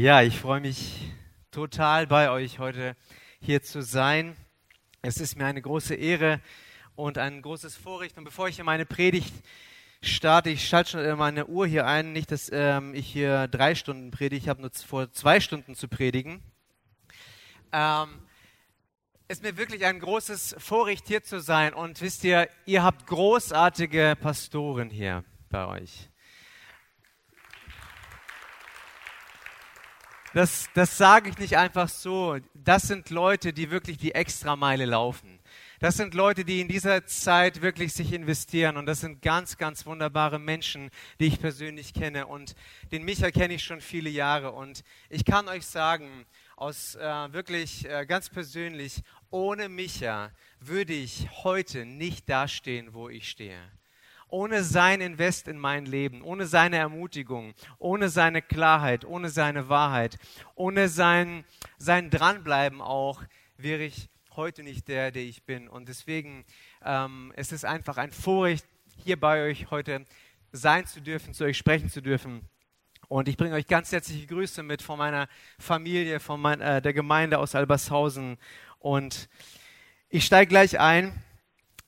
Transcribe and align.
Ja, 0.00 0.22
ich 0.22 0.38
freue 0.38 0.60
mich 0.60 1.10
total 1.50 2.06
bei 2.06 2.30
euch 2.30 2.60
heute 2.60 2.94
hier 3.40 3.64
zu 3.64 3.82
sein. 3.82 4.36
Es 5.02 5.16
ist 5.16 5.36
mir 5.36 5.46
eine 5.46 5.60
große 5.60 5.96
Ehre 5.96 6.40
und 6.94 7.18
ein 7.18 7.42
großes 7.42 7.74
Vorrecht. 7.74 8.16
Und 8.16 8.22
bevor 8.22 8.46
ich 8.46 8.60
in 8.60 8.64
meine 8.64 8.86
Predigt 8.86 9.34
starte, 10.00 10.50
ich 10.50 10.68
schalte 10.68 10.90
schon 10.92 11.18
meine 11.18 11.46
Uhr 11.46 11.66
hier 11.66 11.84
ein, 11.84 12.12
nicht, 12.12 12.30
dass 12.30 12.48
ähm, 12.52 12.94
ich 12.94 13.08
hier 13.08 13.48
drei 13.48 13.74
Stunden 13.74 14.12
predige, 14.12 14.40
ich 14.40 14.48
habe 14.48 14.60
nur 14.60 14.70
vor 14.70 15.10
zwei 15.10 15.40
Stunden 15.40 15.74
zu 15.74 15.88
predigen. 15.88 16.44
Ähm, 17.72 18.20
es 19.26 19.38
ist 19.38 19.42
mir 19.42 19.56
wirklich 19.56 19.84
ein 19.84 19.98
großes 19.98 20.54
Vorrecht 20.58 21.08
hier 21.08 21.24
zu 21.24 21.40
sein. 21.40 21.74
Und 21.74 22.00
wisst 22.00 22.22
ihr, 22.22 22.48
ihr 22.66 22.84
habt 22.84 23.08
großartige 23.08 24.16
Pastoren 24.20 24.90
hier 24.90 25.24
bei 25.48 25.66
euch. 25.66 26.08
Das, 30.38 30.68
das 30.72 30.96
sage 30.96 31.30
ich 31.30 31.38
nicht 31.38 31.56
einfach 31.56 31.88
so. 31.88 32.38
Das 32.54 32.84
sind 32.84 33.10
Leute, 33.10 33.52
die 33.52 33.72
wirklich 33.72 33.98
die 33.98 34.14
Extrameile 34.14 34.84
laufen. 34.84 35.40
Das 35.80 35.96
sind 35.96 36.14
Leute, 36.14 36.44
die 36.44 36.60
in 36.60 36.68
dieser 36.68 37.04
Zeit 37.06 37.60
wirklich 37.60 37.92
sich 37.92 38.12
investieren. 38.12 38.76
Und 38.76 38.86
das 38.86 39.00
sind 39.00 39.20
ganz, 39.20 39.56
ganz 39.56 39.84
wunderbare 39.84 40.38
Menschen, 40.38 40.90
die 41.18 41.26
ich 41.26 41.40
persönlich 41.40 41.92
kenne. 41.92 42.28
Und 42.28 42.54
den 42.92 43.02
Micha 43.02 43.32
kenne 43.32 43.54
ich 43.54 43.64
schon 43.64 43.80
viele 43.80 44.10
Jahre. 44.10 44.52
Und 44.52 44.84
ich 45.10 45.24
kann 45.24 45.48
euch 45.48 45.66
sagen, 45.66 46.24
aus 46.54 46.94
äh, 46.94 47.32
wirklich 47.32 47.90
äh, 47.90 48.06
ganz 48.06 48.28
persönlich, 48.28 49.02
ohne 49.30 49.68
Micha 49.68 50.30
würde 50.60 50.92
ich 50.92 51.28
heute 51.42 51.84
nicht 51.84 52.28
dastehen, 52.28 52.94
wo 52.94 53.08
ich 53.08 53.28
stehe 53.28 53.58
ohne 54.28 54.62
sein 54.62 55.00
Invest 55.00 55.48
in 55.48 55.58
mein 55.58 55.86
Leben, 55.86 56.22
ohne 56.22 56.46
seine 56.46 56.76
Ermutigung, 56.76 57.54
ohne 57.78 58.08
seine 58.08 58.42
Klarheit, 58.42 59.04
ohne 59.04 59.28
seine 59.30 59.68
Wahrheit, 59.68 60.18
ohne 60.54 60.88
sein, 60.88 61.44
sein 61.78 62.10
Dranbleiben 62.10 62.80
auch, 62.80 63.22
wäre 63.56 63.82
ich 63.82 64.08
heute 64.36 64.62
nicht 64.62 64.86
der, 64.88 65.10
der 65.10 65.22
ich 65.22 65.44
bin. 65.44 65.68
Und 65.68 65.88
deswegen 65.88 66.44
ähm, 66.84 67.32
es 67.36 67.52
ist 67.52 67.64
einfach 67.64 67.96
ein 67.96 68.12
Vorrecht, 68.12 68.66
hier 69.04 69.18
bei 69.18 69.44
euch 69.44 69.70
heute 69.70 70.04
sein 70.52 70.86
zu 70.86 71.00
dürfen, 71.00 71.34
zu 71.34 71.44
euch 71.44 71.58
sprechen 71.58 71.90
zu 71.90 72.00
dürfen. 72.00 72.42
Und 73.08 73.28
ich 73.28 73.36
bringe 73.36 73.54
euch 73.54 73.66
ganz 73.66 73.90
herzliche 73.90 74.26
Grüße 74.26 74.62
mit 74.62 74.82
von 74.82 74.98
meiner 74.98 75.28
Familie, 75.58 76.20
von 76.20 76.40
mein, 76.40 76.60
äh, 76.60 76.82
der 76.82 76.92
Gemeinde 76.92 77.38
aus 77.38 77.54
Albershausen. 77.54 78.36
Und 78.78 79.28
ich 80.08 80.24
steige 80.24 80.48
gleich 80.48 80.78
ein. 80.78 81.12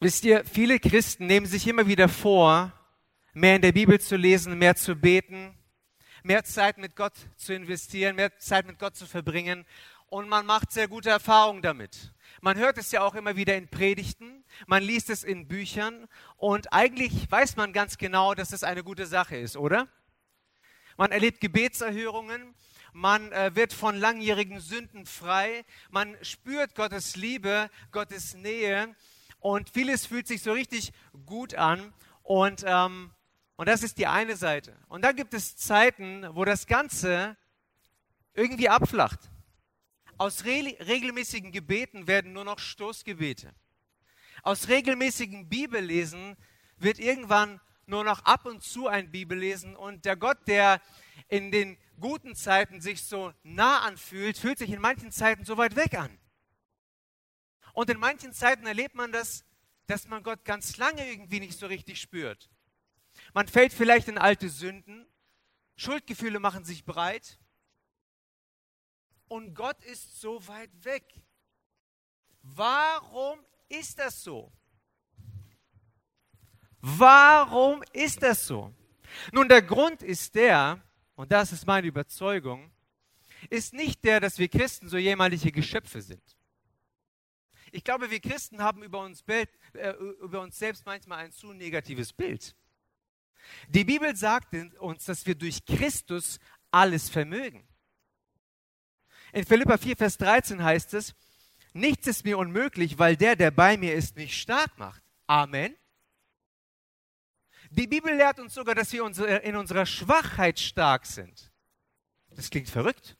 Wisst 0.02 0.24
ihr, 0.24 0.46
viele 0.46 0.80
Christen 0.80 1.26
nehmen 1.26 1.44
sich 1.44 1.66
immer 1.66 1.86
wieder 1.86 2.08
vor, 2.08 2.72
mehr 3.34 3.56
in 3.56 3.60
der 3.60 3.72
Bibel 3.72 4.00
zu 4.00 4.16
lesen, 4.16 4.58
mehr 4.58 4.74
zu 4.74 4.96
beten, 4.96 5.54
mehr 6.22 6.42
Zeit 6.42 6.78
mit 6.78 6.96
Gott 6.96 7.12
zu 7.36 7.52
investieren, 7.52 8.16
mehr 8.16 8.34
Zeit 8.38 8.66
mit 8.66 8.78
Gott 8.78 8.96
zu 8.96 9.04
verbringen. 9.04 9.66
Und 10.06 10.26
man 10.26 10.46
macht 10.46 10.72
sehr 10.72 10.88
gute 10.88 11.10
Erfahrungen 11.10 11.60
damit. 11.60 12.14
Man 12.40 12.56
hört 12.56 12.78
es 12.78 12.92
ja 12.92 13.02
auch 13.02 13.14
immer 13.14 13.36
wieder 13.36 13.58
in 13.58 13.68
Predigten, 13.68 14.42
man 14.66 14.82
liest 14.82 15.10
es 15.10 15.22
in 15.22 15.48
Büchern 15.48 16.06
und 16.38 16.72
eigentlich 16.72 17.30
weiß 17.30 17.56
man 17.56 17.74
ganz 17.74 17.98
genau, 17.98 18.32
dass 18.34 18.54
es 18.54 18.64
eine 18.64 18.82
gute 18.82 19.04
Sache 19.04 19.36
ist, 19.36 19.58
oder? 19.58 19.86
Man 20.96 21.12
erlebt 21.12 21.42
Gebetserhörungen, 21.42 22.54
man 22.94 23.30
äh, 23.32 23.54
wird 23.54 23.74
von 23.74 23.96
langjährigen 23.96 24.60
Sünden 24.60 25.04
frei, 25.04 25.66
man 25.90 26.16
spürt 26.22 26.74
Gottes 26.74 27.16
Liebe, 27.16 27.68
Gottes 27.92 28.32
Nähe 28.32 28.96
und 29.40 29.70
vieles 29.70 30.06
fühlt 30.06 30.28
sich 30.28 30.42
so 30.42 30.52
richtig 30.52 30.92
gut 31.26 31.54
an. 31.54 31.92
Und, 32.22 32.62
ähm, 32.66 33.10
und 33.56 33.68
das 33.68 33.82
ist 33.82 33.98
die 33.98 34.06
eine 34.06 34.36
Seite. 34.36 34.76
Und 34.88 35.02
dann 35.02 35.16
gibt 35.16 35.34
es 35.34 35.56
Zeiten, 35.56 36.26
wo 36.32 36.44
das 36.44 36.66
Ganze 36.66 37.36
irgendwie 38.34 38.68
abflacht. 38.68 39.18
Aus 40.18 40.44
re 40.44 40.76
regelmäßigen 40.80 41.50
Gebeten 41.50 42.06
werden 42.06 42.32
nur 42.32 42.44
noch 42.44 42.58
Stoßgebete. 42.58 43.54
Aus 44.42 44.68
regelmäßigen 44.68 45.48
Bibellesen 45.48 46.36
wird 46.76 46.98
irgendwann 46.98 47.60
nur 47.86 48.04
noch 48.04 48.24
ab 48.24 48.46
und 48.46 48.62
zu 48.62 48.86
ein 48.86 49.10
Bibellesen 49.10 49.74
und 49.76 50.04
der 50.04 50.16
Gott, 50.16 50.38
der 50.46 50.80
in 51.28 51.50
den 51.50 51.76
guten 51.98 52.34
Zeiten 52.34 52.80
sich 52.80 53.04
so 53.04 53.32
nah 53.42 53.80
anfühlt, 53.80 54.38
fühlt 54.38 54.58
sich 54.58 54.70
in 54.70 54.80
manchen 54.80 55.10
Zeiten 55.10 55.44
so 55.44 55.56
weit 55.56 55.74
weg 55.76 55.94
an. 55.94 56.19
Und 57.72 57.90
in 57.90 57.98
manchen 57.98 58.32
Zeiten 58.32 58.66
erlebt 58.66 58.94
man 58.94 59.12
das, 59.12 59.44
dass 59.86 60.06
man 60.08 60.22
Gott 60.22 60.44
ganz 60.44 60.76
lange 60.76 61.08
irgendwie 61.10 61.40
nicht 61.40 61.58
so 61.58 61.66
richtig 61.66 62.00
spürt. 62.00 62.50
Man 63.34 63.48
fällt 63.48 63.72
vielleicht 63.72 64.08
in 64.08 64.18
alte 64.18 64.48
Sünden, 64.48 65.06
Schuldgefühle 65.76 66.40
machen 66.40 66.64
sich 66.64 66.84
breit 66.84 67.38
und 69.28 69.54
Gott 69.54 69.82
ist 69.84 70.20
so 70.20 70.46
weit 70.46 70.70
weg. 70.84 71.04
Warum 72.42 73.38
ist 73.68 73.98
das 73.98 74.22
so? 74.22 74.52
Warum 76.80 77.82
ist 77.92 78.22
das 78.22 78.46
so? 78.46 78.74
Nun, 79.32 79.48
der 79.48 79.62
Grund 79.62 80.02
ist 80.02 80.34
der, 80.34 80.82
und 81.14 81.30
das 81.30 81.52
ist 81.52 81.66
meine 81.66 81.86
Überzeugung, 81.86 82.70
ist 83.48 83.72
nicht 83.72 84.04
der, 84.04 84.20
dass 84.20 84.38
wir 84.38 84.48
Christen 84.48 84.88
so 84.88 84.96
jämmerliche 84.96 85.52
Geschöpfe 85.52 86.00
sind. 86.00 86.36
Ich 87.72 87.84
glaube, 87.84 88.10
wir 88.10 88.20
Christen 88.20 88.62
haben 88.62 88.82
über 88.82 89.00
uns, 89.00 89.22
Bild, 89.22 89.48
äh, 89.74 89.90
über 89.90 90.40
uns 90.40 90.58
selbst 90.58 90.86
manchmal 90.86 91.18
ein 91.24 91.32
zu 91.32 91.52
negatives 91.52 92.12
Bild. 92.12 92.54
Die 93.68 93.84
Bibel 93.84 94.14
sagt 94.16 94.54
uns, 94.78 95.04
dass 95.04 95.26
wir 95.26 95.34
durch 95.34 95.64
Christus 95.64 96.38
alles 96.70 97.08
vermögen. 97.08 97.66
In 99.32 99.44
Philippa 99.44 99.78
4, 99.78 99.96
Vers 99.96 100.18
13 100.18 100.62
heißt 100.62 100.94
es, 100.94 101.14
nichts 101.72 102.06
ist 102.06 102.24
mir 102.24 102.38
unmöglich, 102.38 102.98
weil 102.98 103.16
der, 103.16 103.36
der 103.36 103.50
bei 103.50 103.76
mir 103.76 103.94
ist, 103.94 104.16
mich 104.16 104.40
stark 104.40 104.76
macht. 104.78 105.02
Amen. 105.26 105.76
Die 107.70 107.86
Bibel 107.86 108.14
lehrt 108.14 108.40
uns 108.40 108.54
sogar, 108.54 108.74
dass 108.74 108.92
wir 108.92 109.04
in 109.42 109.56
unserer 109.56 109.86
Schwachheit 109.86 110.58
stark 110.58 111.06
sind. 111.06 111.52
Das 112.30 112.50
klingt 112.50 112.68
verrückt, 112.68 113.16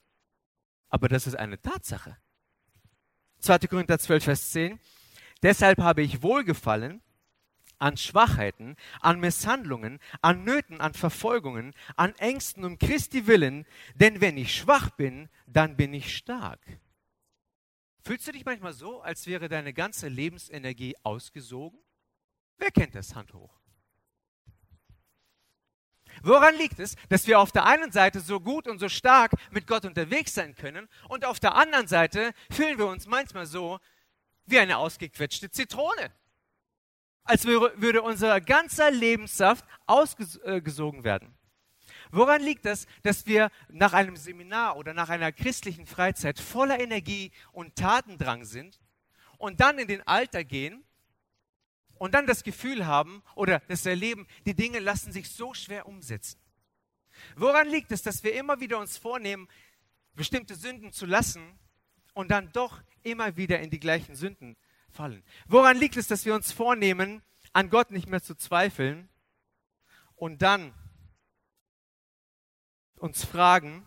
aber 0.89 1.07
das 1.07 1.27
ist 1.27 1.35
eine 1.35 1.61
Tatsache. 1.61 2.17
2. 3.41 3.59
Korinther 3.67 3.97
12, 3.97 4.23
Vers 4.23 4.51
10. 4.51 4.79
Deshalb 5.41 5.79
habe 5.79 6.03
ich 6.03 6.21
Wohlgefallen 6.21 7.01
an 7.79 7.97
Schwachheiten, 7.97 8.75
an 8.99 9.19
Misshandlungen, 9.19 9.99
an 10.21 10.43
Nöten, 10.43 10.79
an 10.79 10.93
Verfolgungen, 10.93 11.73
an 11.95 12.13
Ängsten 12.17 12.63
um 12.63 12.77
Christi 12.77 13.25
willen, 13.25 13.65
denn 13.95 14.21
wenn 14.21 14.37
ich 14.37 14.55
schwach 14.55 14.91
bin, 14.91 15.29
dann 15.47 15.75
bin 15.77 15.91
ich 15.93 16.15
stark. 16.15 16.59
Fühlst 18.03 18.27
du 18.27 18.31
dich 18.31 18.45
manchmal 18.45 18.73
so, 18.73 19.01
als 19.01 19.25
wäre 19.25 19.49
deine 19.49 19.73
ganze 19.73 20.07
Lebensenergie 20.07 20.95
ausgesogen? 21.01 21.79
Wer 22.57 22.69
kennt 22.69 22.93
das 22.93 23.15
Hand 23.15 23.33
hoch? 23.33 23.60
Woran 26.23 26.55
liegt 26.55 26.79
es, 26.79 26.95
dass 27.09 27.25
wir 27.27 27.39
auf 27.39 27.51
der 27.51 27.65
einen 27.65 27.91
Seite 27.91 28.19
so 28.19 28.39
gut 28.39 28.67
und 28.67 28.79
so 28.79 28.89
stark 28.89 29.31
mit 29.49 29.65
Gott 29.65 29.85
unterwegs 29.85 30.33
sein 30.33 30.55
können 30.55 30.87
und 31.09 31.25
auf 31.25 31.39
der 31.39 31.55
anderen 31.55 31.87
Seite 31.87 32.33
fühlen 32.51 32.77
wir 32.77 32.85
uns 32.87 33.07
manchmal 33.07 33.45
so 33.45 33.79
wie 34.45 34.59
eine 34.59 34.77
ausgequetschte 34.77 35.49
Zitrone? 35.49 36.11
Als 37.23 37.45
würde 37.45 38.01
unser 38.01 38.41
ganzer 38.41 38.91
Lebenssaft 38.91 39.65
ausgesogen 39.85 41.03
werden. 41.03 41.37
Woran 42.11 42.41
liegt 42.41 42.65
es, 42.65 42.87
dass 43.03 43.25
wir 43.25 43.49
nach 43.69 43.93
einem 43.93 44.17
Seminar 44.17 44.75
oder 44.75 44.93
nach 44.93 45.09
einer 45.09 45.31
christlichen 45.31 45.85
Freizeit 45.85 46.39
voller 46.39 46.79
Energie 46.79 47.31
und 47.51 47.75
Tatendrang 47.75 48.43
sind 48.43 48.79
und 49.37 49.59
dann 49.59 49.79
in 49.79 49.87
den 49.87 50.05
Alter 50.05 50.43
gehen 50.43 50.83
und 52.01 52.15
dann 52.15 52.25
das 52.25 52.41
Gefühl 52.41 52.87
haben 52.87 53.21
oder 53.35 53.59
das 53.67 53.85
Erleben, 53.85 54.25
die 54.47 54.55
Dinge 54.55 54.79
lassen 54.79 55.11
sich 55.11 55.29
so 55.29 55.53
schwer 55.53 55.85
umsetzen. 55.85 56.39
Woran 57.35 57.69
liegt 57.69 57.91
es, 57.91 58.01
dass 58.01 58.23
wir 58.23 58.33
immer 58.33 58.59
wieder 58.59 58.79
uns 58.79 58.97
vornehmen, 58.97 59.47
bestimmte 60.15 60.55
Sünden 60.55 60.93
zu 60.93 61.05
lassen 61.05 61.59
und 62.15 62.31
dann 62.31 62.51
doch 62.53 62.81
immer 63.03 63.37
wieder 63.37 63.59
in 63.59 63.69
die 63.69 63.79
gleichen 63.79 64.15
Sünden 64.15 64.57
fallen? 64.89 65.23
Woran 65.45 65.77
liegt 65.77 65.95
es, 65.95 66.07
dass 66.07 66.25
wir 66.25 66.33
uns 66.33 66.51
vornehmen, 66.51 67.21
an 67.53 67.69
Gott 67.69 67.91
nicht 67.91 68.07
mehr 68.07 68.23
zu 68.23 68.33
zweifeln 68.33 69.07
und 70.15 70.41
dann 70.41 70.73
uns 72.95 73.23
fragen, 73.23 73.85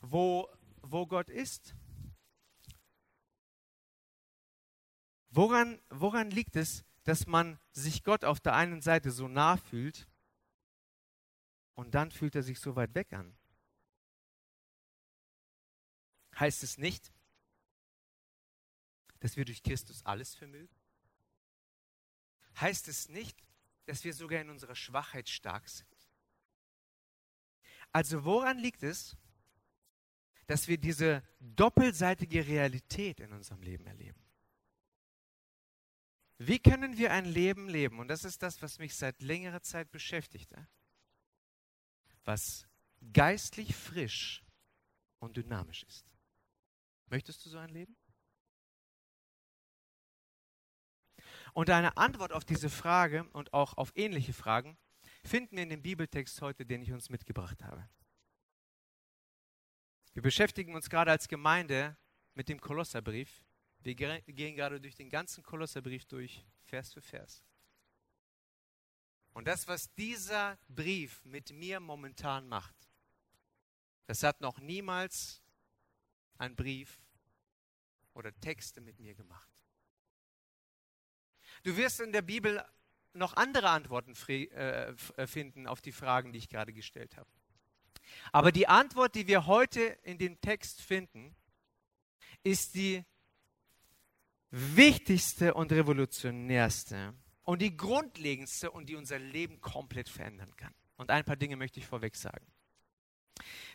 wo, 0.00 0.48
wo 0.80 1.06
Gott 1.06 1.28
ist? 1.28 1.74
Woran, 5.28 5.78
woran 5.90 6.30
liegt 6.30 6.56
es, 6.56 6.86
dass 7.04 7.26
man 7.26 7.58
sich 7.72 8.02
Gott 8.02 8.24
auf 8.24 8.40
der 8.40 8.54
einen 8.54 8.80
Seite 8.80 9.10
so 9.10 9.28
nah 9.28 9.56
fühlt 9.56 10.08
und 11.74 11.94
dann 11.94 12.10
fühlt 12.10 12.34
er 12.34 12.42
sich 12.42 12.58
so 12.58 12.76
weit 12.76 12.94
weg 12.94 13.12
an. 13.12 13.36
Heißt 16.38 16.62
es 16.62 16.78
nicht, 16.78 17.12
dass 19.20 19.36
wir 19.36 19.44
durch 19.44 19.62
Christus 19.62 20.04
alles 20.04 20.34
vermögen? 20.34 20.74
Heißt 22.60 22.88
es 22.88 23.08
nicht, 23.08 23.44
dass 23.86 24.04
wir 24.04 24.14
sogar 24.14 24.40
in 24.40 24.50
unserer 24.50 24.74
Schwachheit 24.74 25.28
stark 25.28 25.68
sind? 25.68 25.88
Also 27.92 28.24
woran 28.24 28.58
liegt 28.58 28.82
es, 28.82 29.16
dass 30.46 30.68
wir 30.68 30.78
diese 30.78 31.22
doppelseitige 31.40 32.46
Realität 32.46 33.20
in 33.20 33.32
unserem 33.32 33.62
Leben 33.62 33.86
erleben. 33.86 34.23
Wie 36.38 36.58
können 36.58 36.98
wir 36.98 37.12
ein 37.12 37.24
Leben 37.24 37.68
leben? 37.68 37.98
Und 38.00 38.08
das 38.08 38.24
ist 38.24 38.42
das, 38.42 38.60
was 38.60 38.78
mich 38.78 38.96
seit 38.96 39.22
längerer 39.22 39.62
Zeit 39.62 39.90
beschäftigte. 39.90 40.66
Was 42.24 42.66
geistlich 43.12 43.74
frisch 43.74 44.44
und 45.20 45.36
dynamisch 45.36 45.84
ist. 45.84 46.06
Möchtest 47.06 47.44
du 47.44 47.50
so 47.50 47.58
ein 47.58 47.68
Leben? 47.68 47.96
Und 51.52 51.70
eine 51.70 51.96
Antwort 51.96 52.32
auf 52.32 52.44
diese 52.44 52.68
Frage 52.68 53.24
und 53.32 53.52
auch 53.52 53.76
auf 53.76 53.92
ähnliche 53.94 54.32
Fragen 54.32 54.76
finden 55.22 55.56
wir 55.56 55.62
in 55.62 55.70
dem 55.70 55.82
Bibeltext 55.82 56.40
heute, 56.42 56.66
den 56.66 56.82
ich 56.82 56.92
uns 56.92 57.10
mitgebracht 57.10 57.62
habe. 57.62 57.88
Wir 60.14 60.22
beschäftigen 60.22 60.74
uns 60.74 60.90
gerade 60.90 61.10
als 61.10 61.28
Gemeinde 61.28 61.96
mit 62.34 62.48
dem 62.48 62.60
Kolosserbrief. 62.60 63.44
Wir 63.84 63.94
gehen 63.94 64.56
gerade 64.56 64.80
durch 64.80 64.94
den 64.94 65.10
ganzen 65.10 65.44
Kolosserbrief 65.44 66.06
durch, 66.06 66.42
Vers 66.64 66.94
für 66.94 67.02
Vers. 67.02 67.44
Und 69.34 69.46
das, 69.46 69.68
was 69.68 69.92
dieser 69.94 70.58
Brief 70.68 71.22
mit 71.24 71.52
mir 71.52 71.80
momentan 71.80 72.48
macht, 72.48 72.74
das 74.06 74.22
hat 74.22 74.40
noch 74.40 74.58
niemals 74.58 75.42
ein 76.38 76.56
Brief 76.56 76.98
oder 78.14 78.32
Texte 78.40 78.80
mit 78.80 78.98
mir 79.00 79.14
gemacht. 79.14 79.50
Du 81.62 81.76
wirst 81.76 82.00
in 82.00 82.12
der 82.12 82.22
Bibel 82.22 82.64
noch 83.12 83.34
andere 83.36 83.68
Antworten 83.68 84.14
äh, 84.28 84.94
äh, 84.94 85.26
finden 85.26 85.66
auf 85.66 85.82
die 85.82 85.92
Fragen, 85.92 86.32
die 86.32 86.38
ich 86.38 86.48
gerade 86.48 86.72
gestellt 86.72 87.18
habe. 87.18 87.28
Aber 88.32 88.50
die 88.50 88.66
Antwort, 88.66 89.14
die 89.14 89.26
wir 89.26 89.46
heute 89.46 89.80
in 90.04 90.16
dem 90.16 90.40
Text 90.40 90.80
finden, 90.80 91.36
ist 92.42 92.74
die 92.74 93.04
wichtigste 94.54 95.54
und 95.54 95.72
revolutionärste 95.72 97.12
und 97.42 97.60
die 97.60 97.76
grundlegendste 97.76 98.70
und 98.70 98.88
die 98.88 98.94
unser 98.94 99.18
Leben 99.18 99.60
komplett 99.60 100.08
verändern 100.08 100.54
kann. 100.56 100.72
Und 100.96 101.10
ein 101.10 101.24
paar 101.24 101.36
Dinge 101.36 101.56
möchte 101.56 101.80
ich 101.80 101.86
vorweg 101.86 102.14
sagen. 102.14 102.46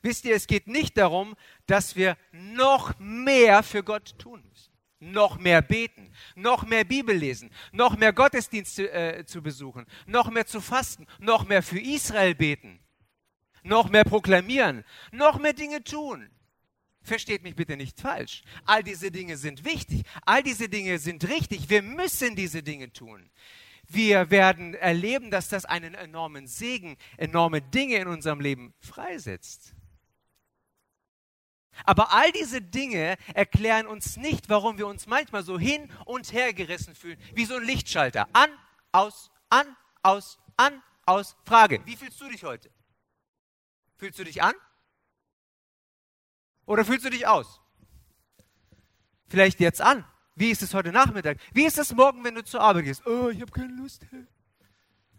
Wisst 0.02 0.24
ihr, 0.24 0.36
es 0.36 0.48
geht 0.48 0.68
nicht 0.68 0.98
darum, 0.98 1.36
dass 1.68 1.98
wir 1.98 2.18
noch 2.32 2.98
mehr 2.98 3.62
für 3.62 3.84
Gott 3.84 4.18
tun 4.18 4.42
müssen. 4.48 4.72
Noch 5.02 5.38
mehr 5.38 5.62
beten, 5.62 6.14
noch 6.36 6.66
mehr 6.66 6.84
Bibel 6.84 7.16
lesen, 7.16 7.52
noch 7.72 7.98
mehr 7.98 8.12
Gottesdienste 8.12 8.92
äh, 8.92 9.26
zu 9.26 9.42
besuchen, 9.42 9.86
noch 10.08 10.30
mehr 10.30 10.46
zu 10.46 10.60
fasten, 10.60 11.08
noch 11.20 11.48
mehr 11.48 11.64
für 11.64 11.80
Israel 11.80 12.36
beten, 12.36 12.82
noch 13.64 13.90
mehr 13.90 14.04
proklamieren, 14.04 14.84
noch 15.12 15.40
mehr 15.40 15.54
Dinge 15.54 15.84
tun. 15.86 16.30
Versteht 17.02 17.44
mich 17.44 17.56
bitte 17.56 17.78
nicht 17.78 18.00
falsch. 18.00 18.44
All 18.66 18.84
diese 18.84 19.12
Dinge 19.12 19.38
sind 19.38 19.64
wichtig, 19.66 20.04
all 20.26 20.44
diese 20.44 20.70
Dinge 20.70 21.00
sind 21.00 21.28
richtig. 21.28 21.70
Wir 21.70 21.82
müssen 21.82 22.36
diese 22.36 22.62
Dinge 22.62 22.92
tun. 22.92 23.30
Wir 23.88 24.30
werden 24.30 24.76
erleben, 24.76 25.32
dass 25.32 25.50
das 25.50 25.66
einen 25.66 25.96
enormen 25.96 26.46
Segen, 26.48 26.98
enorme 27.18 27.62
Dinge 27.62 27.96
in 27.96 28.08
unserem 28.08 28.40
Leben 28.40 28.74
freisetzt. 28.80 29.74
Aber 31.86 32.14
all 32.14 32.32
diese 32.32 32.62
Dinge 32.62 33.18
erklären 33.34 33.88
uns 33.88 34.18
nicht, 34.18 34.50
warum 34.50 34.78
wir 34.78 34.86
uns 34.86 35.08
manchmal 35.08 35.44
so 35.44 35.58
hin 35.58 35.90
und 36.06 36.34
her 36.34 36.54
gerissen 36.54 36.94
fühlen, 36.94 37.20
wie 37.34 37.46
so 37.46 37.56
ein 37.56 37.64
Lichtschalter. 37.64 38.28
An, 38.34 38.50
aus, 38.92 39.32
an, 39.50 39.76
aus, 40.04 40.38
an, 40.58 40.84
aus. 41.06 41.36
Frage, 41.46 41.82
wie 41.86 41.96
fühlst 41.96 42.20
du 42.22 42.30
dich 42.30 42.44
heute? 42.44 42.70
Fühlst 43.98 44.20
du 44.20 44.24
dich 44.24 44.44
an? 44.44 44.54
Oder 46.70 46.86
fühlst 46.86 47.04
du 47.04 47.10
dich 47.10 47.26
aus? 47.26 47.60
Vielleicht 49.28 49.60
jetzt 49.60 49.82
an. 49.82 50.06
Wie 50.36 50.52
ist 50.52 50.62
es 50.62 50.76
heute 50.76 50.92
Nachmittag? 50.92 51.40
Wie 51.52 51.66
ist 51.66 51.80
es 51.80 51.96
morgen, 51.96 52.24
wenn 52.24 52.36
du 52.36 52.44
zur 52.44 52.62
Arbeit 52.62 52.86
gehst? 52.86 53.08
Oh, 53.08 53.30
ich 53.30 53.42
habe 53.42 53.52
keine 53.52 53.74
Lust. 53.74 54.06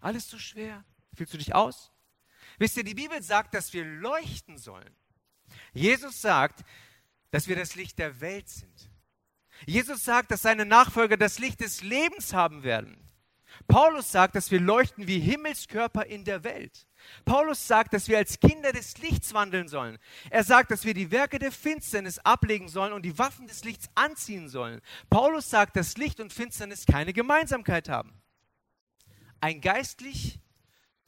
Alles 0.01 0.29
zu 0.29 0.39
schwer. 0.39 0.85
Fühlst 1.13 1.35
du 1.35 1.39
dich 1.39 1.53
aus? 1.53 1.91
Wisst 2.61 2.77
ihr, 2.77 2.85
die 2.85 2.95
Bibel 2.95 3.21
sagt, 3.21 3.53
dass 3.55 3.73
wir 3.73 3.85
leuchten 3.85 4.59
sollen. 4.59 4.95
Jesus 5.73 6.23
sagt, 6.23 6.63
dass 7.33 7.49
wir 7.49 7.57
das 7.57 7.75
Licht 7.75 7.99
der 7.99 8.21
Welt 8.21 8.49
sind. 8.49 8.89
Jesus 9.67 10.05
sagt, 10.05 10.31
dass 10.31 10.43
seine 10.43 10.65
Nachfolger 10.65 11.17
das 11.17 11.41
Licht 11.41 11.61
des 11.63 11.83
Lebens 11.83 12.33
haben 12.33 12.63
werden. 12.63 13.11
Paulus 13.67 14.13
sagt, 14.13 14.37
dass 14.37 14.53
wir 14.53 14.61
leuchten 14.61 15.09
wie 15.09 15.19
Himmelskörper 15.19 16.07
in 16.07 16.25
der 16.25 16.45
Welt. 16.45 16.87
Paulus 17.25 17.67
sagt, 17.67 17.95
dass 17.95 18.09
wir 18.09 18.19
als 18.19 18.41
Kinder 18.41 18.73
des 18.73 18.99
Lichts 18.99 19.35
wandeln 19.35 19.69
sollen. 19.69 19.99
Er 20.31 20.45
sagt, 20.45 20.71
dass 20.71 20.85
wir 20.85 20.95
die 20.95 21.11
Werke 21.11 21.39
der 21.39 21.53
Finsternis 21.53 22.19
ablegen 22.19 22.69
sollen 22.69 22.93
und 22.93 23.03
die 23.03 23.19
Waffen 23.19 23.47
des 23.47 23.65
Lichts 23.65 23.89
anziehen 23.95 24.49
sollen. 24.49 24.81
Paulus 25.09 25.51
sagt, 25.51 25.77
dass 25.77 25.97
Licht 25.97 26.21
und 26.21 26.33
Finsternis 26.33 26.87
keine 26.87 27.13
Gemeinsamkeit 27.13 27.89
haben. 27.89 28.21
Ein 29.41 29.61
geistlich 29.61 30.39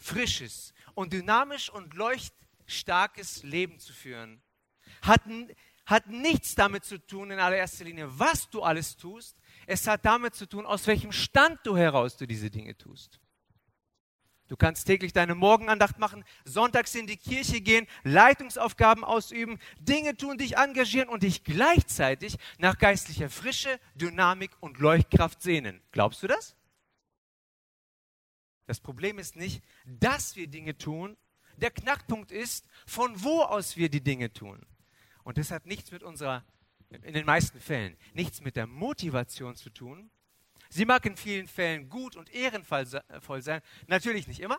frisches 0.03 0.75
und 0.95 1.13
dynamisch 1.13 1.71
und 1.71 1.95
leuchtstarkes 1.95 3.43
Leben 3.43 3.79
zu 3.79 3.93
führen, 3.93 4.43
hat, 5.03 5.23
hat 5.87 6.07
nichts 6.09 6.55
damit 6.55 6.85
zu 6.85 6.99
tun, 6.99 7.31
in 7.31 7.39
allererster 7.39 7.85
Linie, 7.85 8.19
was 8.19 8.51
du 8.51 8.63
alles 8.63 8.97
tust. 8.97 9.39
Es 9.67 9.87
hat 9.87 10.05
damit 10.05 10.35
zu 10.35 10.47
tun, 10.47 10.67
aus 10.67 10.87
welchem 10.87 11.13
Stand 11.13 11.61
du 11.65 11.77
heraus 11.77 12.17
du 12.17 12.27
diese 12.27 12.51
Dinge 12.51 12.77
tust. 12.77 13.22
Du 14.53 14.59
kannst 14.59 14.87
täglich 14.87 15.15
deine 15.15 15.35
Morgenandacht 15.35 15.99
machen, 15.99 16.27
sonntags 16.45 16.95
in 16.95 17.07
die 17.07 17.17
Kirche 17.17 17.63
gehen, 17.63 17.87
Leitungsaufgaben 18.05 19.03
ausüben, 19.03 19.59
Dinge 19.81 20.15
tun, 20.15 20.37
dich 20.37 20.59
engagieren 20.59 21.09
und 21.09 21.23
dich 21.23 21.43
gleichzeitig 21.43 22.37
nach 22.59 22.77
geistlicher 22.77 23.31
Frische, 23.31 23.81
Dynamik 23.95 24.51
und 24.61 24.79
Leuchtkraft 24.79 25.41
sehnen. 25.41 25.81
Glaubst 25.91 26.23
du 26.23 26.27
das? 26.27 26.55
Das 28.67 28.79
Problem 28.79 29.19
ist 29.19 29.37
nicht, 29.37 29.65
dass 29.87 30.37
wir 30.37 30.49
Dinge 30.49 30.77
tun. 30.77 31.17
Der 31.57 31.71
Knackpunkt 31.71 32.31
ist, 32.31 32.69
von 32.87 33.25
wo 33.25 33.41
aus 33.41 33.79
wir 33.79 33.89
die 33.89 34.05
Dinge 34.05 34.35
tun. 34.35 34.67
Und 35.25 35.39
das 35.39 35.51
hat 35.51 35.65
nichts 35.65 35.93
mit 35.93 36.03
unserer, 36.03 36.45
in 36.91 37.15
den 37.15 37.25
meisten 37.25 37.59
Fällen, 37.59 37.97
nichts 38.13 38.43
mit 38.43 38.57
der 38.57 38.67
Motivation 38.67 39.57
zu 39.57 39.71
tun, 39.71 40.11
Sie 40.73 40.87
mag 40.87 41.05
in 41.05 41.19
vielen 41.19 41.49
Fällen 41.49 41.91
gut 41.91 42.17
und 42.17 42.33
ehrenvoll 42.33 42.87
sein, 42.87 43.61
natürlich 43.89 44.27
nicht 44.27 44.41
immer. 44.41 44.59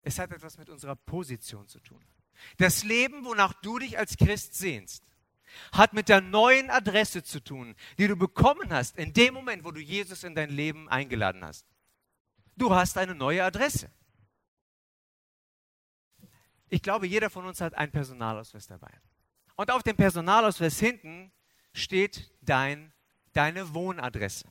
Es 0.00 0.18
hat 0.18 0.32
etwas 0.32 0.56
mit 0.56 0.70
unserer 0.70 0.96
Position 0.96 1.68
zu 1.68 1.80
tun. 1.80 2.02
Das 2.56 2.82
Leben, 2.82 3.26
wonach 3.26 3.52
du 3.60 3.78
dich 3.78 3.98
als 3.98 4.16
Christ 4.16 4.54
sehnst, 4.54 5.04
hat 5.70 5.92
mit 5.92 6.08
der 6.08 6.22
neuen 6.22 6.70
Adresse 6.70 7.24
zu 7.24 7.40
tun, 7.40 7.74
die 7.98 8.08
du 8.08 8.16
bekommen 8.16 8.72
hast 8.72 8.96
in 8.96 9.12
dem 9.12 9.34
Moment, 9.34 9.64
wo 9.64 9.70
du 9.70 9.80
Jesus 9.80 10.24
in 10.24 10.34
dein 10.34 10.48
Leben 10.48 10.88
eingeladen 10.88 11.44
hast. 11.44 11.66
Du 12.56 12.74
hast 12.74 12.96
eine 12.96 13.14
neue 13.14 13.44
Adresse. 13.44 13.92
Ich 16.70 16.80
glaube, 16.80 17.06
jeder 17.06 17.28
von 17.28 17.44
uns 17.44 17.60
hat 17.60 17.74
einen 17.74 17.92
Personalausweis 17.92 18.66
dabei. 18.66 18.98
Und 19.56 19.70
auf 19.70 19.82
dem 19.82 19.96
Personalausweis 19.96 20.80
hinten 20.80 21.32
steht 21.74 22.32
dein 22.40 22.94
deine 23.36 23.74
Wohnadresse. 23.74 24.46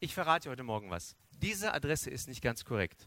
Ich 0.00 0.12
verrate 0.12 0.50
heute 0.50 0.64
Morgen 0.64 0.90
was. 0.90 1.14
Diese 1.30 1.72
Adresse 1.72 2.10
ist 2.10 2.26
nicht 2.26 2.42
ganz 2.42 2.64
korrekt. 2.64 3.06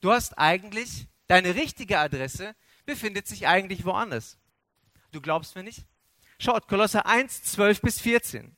Du 0.00 0.10
hast 0.10 0.38
eigentlich, 0.38 1.08
deine 1.26 1.54
richtige 1.54 1.98
Adresse 1.98 2.56
befindet 2.86 3.26
sich 3.26 3.46
eigentlich 3.46 3.84
woanders. 3.84 4.38
Du 5.12 5.20
glaubst 5.20 5.56
mir 5.56 5.62
nicht? 5.62 5.84
Schaut, 6.38 6.68
Kolosser 6.68 7.04
1, 7.06 7.42
12 7.44 7.82
bis 7.82 8.00
14. 8.00 8.56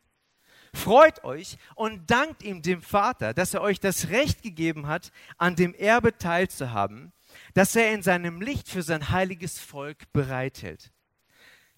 Freut 0.72 1.24
euch 1.24 1.58
und 1.74 2.10
dankt 2.10 2.42
ihm 2.44 2.62
dem 2.62 2.82
Vater, 2.82 3.34
dass 3.34 3.54
er 3.54 3.62
euch 3.62 3.80
das 3.80 4.10
Recht 4.10 4.42
gegeben 4.42 4.86
hat, 4.86 5.10
an 5.36 5.56
dem 5.56 5.74
Erbe 5.74 6.16
teilzuhaben, 6.16 7.12
das 7.54 7.74
er 7.74 7.92
in 7.92 8.02
seinem 8.02 8.40
Licht 8.40 8.68
für 8.68 8.82
sein 8.82 9.10
heiliges 9.10 9.58
Volk 9.58 10.12
bereithält. 10.12 10.92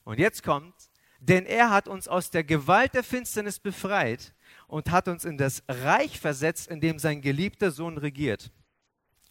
Und 0.04 0.18
jetzt 0.18 0.42
kommt, 0.42 0.89
denn 1.20 1.44
er 1.44 1.70
hat 1.70 1.86
uns 1.86 2.08
aus 2.08 2.30
der 2.30 2.42
Gewalt 2.42 2.94
der 2.94 3.04
Finsternis 3.04 3.58
befreit 3.58 4.34
und 4.66 4.90
hat 4.90 5.06
uns 5.06 5.24
in 5.24 5.36
das 5.36 5.62
Reich 5.68 6.18
versetzt, 6.18 6.68
in 6.68 6.80
dem 6.80 6.98
sein 6.98 7.20
geliebter 7.20 7.70
Sohn 7.70 7.98
regiert. 7.98 8.50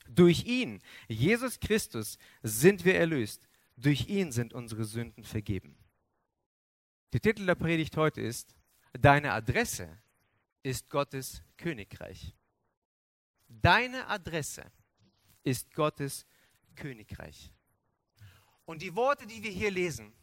Durch 0.08 0.46
ihn, 0.46 0.81
Jesus 1.08 1.60
Christus, 1.60 2.17
sind 2.43 2.86
wir 2.86 2.96
erlöst. 2.96 3.48
Durch 3.75 4.08
ihn 4.08 4.31
sind 4.31 4.53
unsere 4.53 4.86
Sünden 4.86 5.24
vergeben. 5.24 5.77
Der 7.13 7.22
Titel 7.22 7.46
der 7.46 7.55
Predigt 7.55 7.98
heute 7.98 8.22
ist, 8.22 8.55
Deine 8.93 9.34
Adresse 9.34 10.00
ist 10.63 10.89
Gottes 10.89 11.43
Königreich. 11.58 12.36
Deine 13.48 14.08
Adresse 14.08 14.72
ist 15.43 15.74
Gottes 15.74 16.25
Königreich. 16.75 17.51
Und 18.65 18.81
die 18.81 18.96
Worte, 18.96 19.25
die 19.25 19.41
wir 19.41 19.51
hier 19.51 19.72
lesen, 19.72 20.13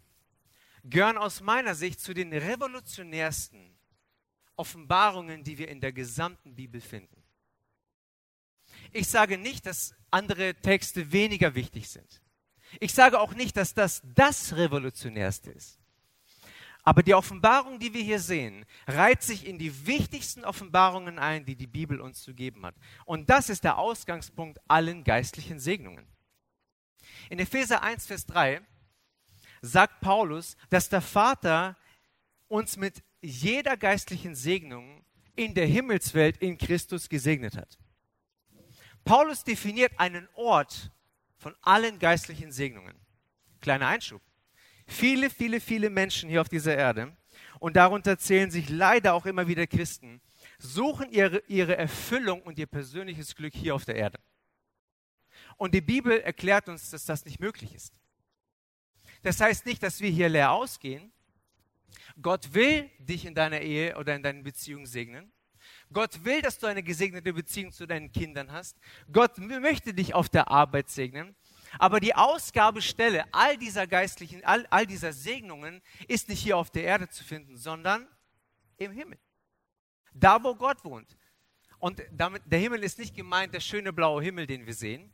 gehören 0.88 1.19
aus 1.19 1.40
meiner 1.40 1.75
Sicht 1.75 2.00
zu 2.00 2.14
den 2.14 2.33
revolutionärsten 2.33 3.76
Offenbarungen, 4.57 5.45
die 5.45 5.59
wir 5.59 5.69
in 5.69 5.81
der 5.81 5.93
gesamten 5.93 6.55
Bibel 6.55 6.81
finden. 6.81 7.23
Ich 8.93 9.09
sage 9.09 9.38
nicht, 9.38 9.66
dass 9.66 9.95
andere 10.11 10.55
Texte 10.55 11.12
weniger 11.12 11.55
wichtig 11.55 11.88
sind. 11.88 12.23
Ich 12.81 12.95
sage 12.95 13.21
auch 13.21 13.35
nicht, 13.35 13.57
dass 13.57 13.75
das 13.75 14.02
das 14.05 14.57
Revolutionärste 14.57 15.50
ist. 15.50 15.78
Aber 16.83 17.02
die 17.02 17.14
Offenbarung, 17.14 17.81
die 17.81 17.93
wir 17.93 18.02
hier 18.02 18.21
sehen, 18.21 18.64
reiht 18.87 19.23
sich 19.23 19.45
in 19.45 19.59
die 19.59 19.87
wichtigsten 19.87 20.45
Offenbarungen 20.45 21.19
ein, 21.19 21.45
die 21.45 21.57
die 21.57 21.66
Bibel 21.66 22.00
uns 22.00 22.23
zu 22.23 22.33
geben 22.33 22.64
hat. 22.64 22.76
Und 23.05 23.28
das 23.28 23.50
ist 23.50 23.64
der 23.64 23.78
Ausgangspunkt 23.78 24.61
allen 24.69 25.02
geistlichen 25.02 25.59
Segnungen. 25.59 26.07
In 27.28 27.40
Epheser 27.40 27.83
1, 27.83 28.07
Vers 28.07 28.26
3 28.26 28.62
sagt 29.63 30.01
Paulus, 30.01 30.57
dass 30.71 30.89
der 30.89 31.01
Vater 31.01 31.77
uns 32.49 32.77
mit 32.77 33.03
jeder 33.21 33.77
geistlichen 33.77 34.35
Segnung 34.35 35.05
in 35.35 35.55
der 35.55 35.67
Himmelswelt 35.67 36.39
in 36.39 36.59
Christus 36.59 37.09
gesegnet 37.09 37.57
hat. 37.57 37.79
Paulus 39.05 39.45
definiert 39.45 39.93
einen 39.99 40.29
Ort 40.35 40.91
von 41.37 41.55
allen 41.63 41.99
geistlichen 41.99 42.51
Segnungen. 42.53 42.97
Kleiner 43.61 43.89
Einschub. 43.89 44.23
Viele, 44.87 45.31
viele, 45.31 45.61
viele 45.61 45.91
Menschen 45.91 46.29
hier 46.29 46.41
auf 46.41 46.49
dieser 46.49 46.77
Erde, 46.77 47.17
und 47.59 47.77
darunter 47.77 48.19
zählen 48.19 48.51
sich 48.51 48.69
leider 48.69 49.15
auch 49.15 49.27
immer 49.27 49.49
wieder 49.49 49.67
Christen, 49.67 50.21
suchen 50.59 51.11
ihre, 51.11 51.43
ihre 51.49 51.77
Erfüllung 51.77 52.43
und 52.43 52.59
ihr 52.59 52.67
persönliches 52.67 53.35
Glück 53.35 53.55
hier 53.55 53.75
auf 53.75 53.85
der 53.85 53.97
Erde. 53.97 54.19
Und 55.57 55.75
die 55.75 55.81
Bibel 55.81 56.21
erklärt 56.21 56.69
uns, 56.69 56.91
dass 56.91 57.05
das 57.05 57.25
nicht 57.25 57.41
möglich 57.41 57.75
ist. 57.75 57.95
Das 59.23 59.41
heißt 59.41 59.67
nicht, 59.67 59.83
dass 59.83 60.01
wir 60.01 60.11
hier 60.11 60.29
leer 60.29 60.53
ausgehen. 60.53 61.13
Gott 62.21 62.55
will 62.55 62.91
dich 62.99 63.25
in 63.25 63.35
deiner 63.35 63.61
Ehe 63.61 63.97
oder 63.97 64.15
in 64.15 64.23
deinen 64.23 64.43
Beziehungen 64.43 64.87
segnen. 64.87 65.33
Gott 65.93 66.25
will, 66.25 66.43
dass 66.43 66.59
du 66.59 66.67
eine 66.67 66.83
gesegnete 66.83 67.33
Beziehung 67.33 67.73
zu 67.73 67.87
deinen 67.87 68.11
Kindern 68.11 68.51
hast. 68.51 68.77
Gott 69.13 69.39
möchte 69.39 69.95
dich 69.95 70.15
auf 70.15 70.29
der 70.29 70.49
Arbeit 70.49 70.89
segnen. 70.89 71.37
Aber 71.79 72.01
die 72.01 72.15
Ausgabestelle 72.15 73.25
all 73.33 73.57
dieser 73.57 73.87
geistlichen, 73.87 74.45
all, 74.45 74.67
all 74.71 74.87
dieser 74.87 75.13
Segnungen 75.13 75.83
ist 76.09 76.29
nicht 76.29 76.41
hier 76.41 76.57
auf 76.57 76.71
der 76.71 76.85
Erde 76.85 77.09
zu 77.09 77.25
finden, 77.25 77.57
sondern 77.57 78.09
im 78.79 78.93
Himmel. 78.93 79.19
Da, 80.15 80.43
wo 80.43 80.55
Gott 80.55 80.85
wohnt. 80.85 81.17
Und 81.79 82.03
damit, 82.11 82.43
der 82.47 82.59
Himmel 82.59 82.83
ist 82.83 82.99
nicht 82.99 83.15
gemeint 83.15 83.53
der 83.53 83.61
schöne 83.61 83.93
blaue 83.93 84.23
Himmel, 84.23 84.47
den 84.47 84.67
wir 84.67 84.75
sehen, 84.75 85.13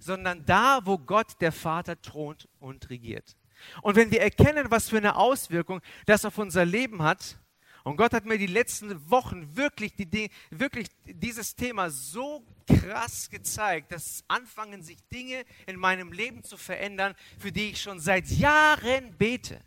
sondern 0.00 0.44
da, 0.44 0.80
wo 0.84 0.98
Gott, 0.98 1.40
der 1.40 1.52
Vater, 1.52 2.00
thront 2.00 2.48
und 2.58 2.90
regiert. 2.90 3.36
Und 3.82 3.94
wenn 3.94 4.10
wir 4.10 4.20
erkennen, 4.20 4.70
was 4.70 4.88
für 4.88 4.96
eine 4.96 5.14
Auswirkung 5.16 5.80
das 6.06 6.24
auf 6.24 6.38
unser 6.38 6.64
Leben 6.64 7.02
hat, 7.02 7.38
und 7.82 7.96
Gott 7.96 8.12
hat 8.12 8.26
mir 8.26 8.36
die 8.36 8.46
letzten 8.46 9.10
Wochen 9.10 9.56
wirklich, 9.56 9.94
die, 9.96 10.30
wirklich 10.50 10.88
dieses 11.04 11.56
Thema 11.56 11.90
so 11.90 12.44
krass 12.66 13.30
gezeigt, 13.30 13.92
dass 13.92 14.22
anfangen 14.28 14.82
sich 14.82 14.98
Dinge 15.08 15.44
in 15.66 15.76
meinem 15.76 16.12
Leben 16.12 16.44
zu 16.44 16.56
verändern, 16.56 17.14
für 17.38 17.52
die 17.52 17.70
ich 17.70 17.80
schon 17.80 17.98
seit 17.98 18.28
Jahren 18.28 19.16
bete. 19.16 19.60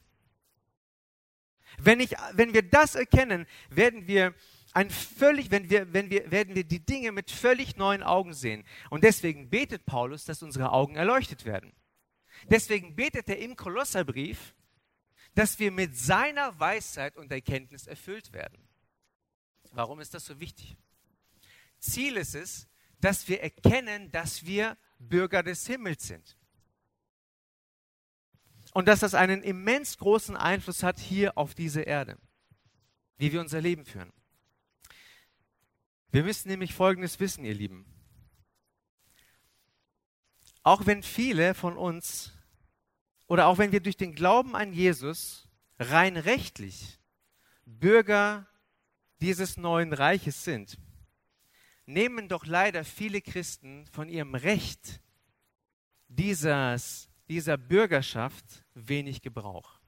Wenn, 1.80 2.00
ich, 2.00 2.12
wenn 2.34 2.54
wir 2.54 2.62
das 2.62 2.94
erkennen, 2.94 3.48
werden 3.70 4.06
wir 4.06 4.36
ein 4.74 4.90
völlig, 4.90 5.52
wenn 5.52 5.70
wir, 5.70 5.94
wenn 5.94 6.10
wir, 6.10 6.32
werden 6.32 6.56
wir 6.56 6.64
die 6.64 6.84
Dinge 6.84 7.12
mit 7.12 7.30
völlig 7.30 7.78
neuen 7.78 8.02
Augen 8.02 8.34
sehen. 8.34 8.64
Und 8.90 9.04
deswegen 9.04 9.50
betet 9.50 9.86
Paulus, 9.86 10.26
dass 10.26 10.42
unsere 10.42 10.72
Augen 10.72 10.96
erleuchtet 10.96 11.46
werden. 11.46 11.74
Deswegen 12.50 12.96
betet 12.96 13.30
er 13.30 13.38
im 13.38 13.56
Kolosserbrief, 13.56 14.56
dass 15.36 15.60
wir 15.60 15.72
mit 15.72 15.96
seiner 15.96 16.60
Weisheit 16.60 17.16
und 17.18 17.32
Erkenntnis 17.32 17.88
erfüllt 17.88 18.34
werden. 18.34 18.58
Warum 19.72 20.00
ist 20.00 20.14
das 20.14 20.26
so 20.26 20.40
wichtig? 20.40 20.76
Ziel 21.80 22.18
ist 22.18 22.36
es, 22.36 22.68
dass 23.00 23.28
wir 23.28 23.42
erkennen, 23.42 24.12
dass 24.12 24.46
wir 24.46 24.78
Bürger 24.98 25.44
des 25.44 25.68
Himmels 25.68 26.08
sind. 26.08 26.38
Und 28.74 28.88
dass 28.88 29.02
das 29.02 29.14
einen 29.14 29.44
immens 29.44 29.98
großen 29.98 30.36
Einfluss 30.36 30.82
hat 30.82 31.00
hier 31.00 31.38
auf 31.38 31.54
diese 31.54 31.82
Erde, 31.82 32.18
wie 33.18 33.32
wir 33.32 33.42
unser 33.42 33.62
Leben 33.62 33.86
führen. 33.86 34.12
Wir 36.14 36.24
müssen 36.24 36.48
nämlich 36.48 36.76
Folgendes 36.76 37.20
wissen, 37.20 37.44
ihr 37.44 37.56
Lieben. 37.56 37.88
Auch 40.62 40.86
wenn 40.86 41.02
viele 41.02 41.56
von 41.56 41.76
uns 41.76 42.32
oder 43.26 43.48
auch 43.48 43.58
wenn 43.58 43.72
wir 43.72 43.80
durch 43.80 43.98
den 43.98 44.14
Glauben 44.14 44.56
an 44.56 44.74
Jesus 44.74 45.50
rein 45.80 46.16
rechtlich 46.16 47.00
Bürger 47.66 48.48
dieses 49.22 49.58
neuen 49.58 49.92
Reiches 49.92 50.44
sind, 50.44 50.78
nehmen 51.88 52.30
doch 52.30 52.46
leider 52.46 52.86
viele 52.86 53.20
Christen 53.20 53.88
von 53.88 54.08
ihrem 54.08 54.36
Recht 54.36 55.02
dieses, 56.10 57.10
dieser 57.28 57.58
Bürgerschaft 57.58 58.64
wenig 58.76 59.24
Gebrauch. 59.24 59.80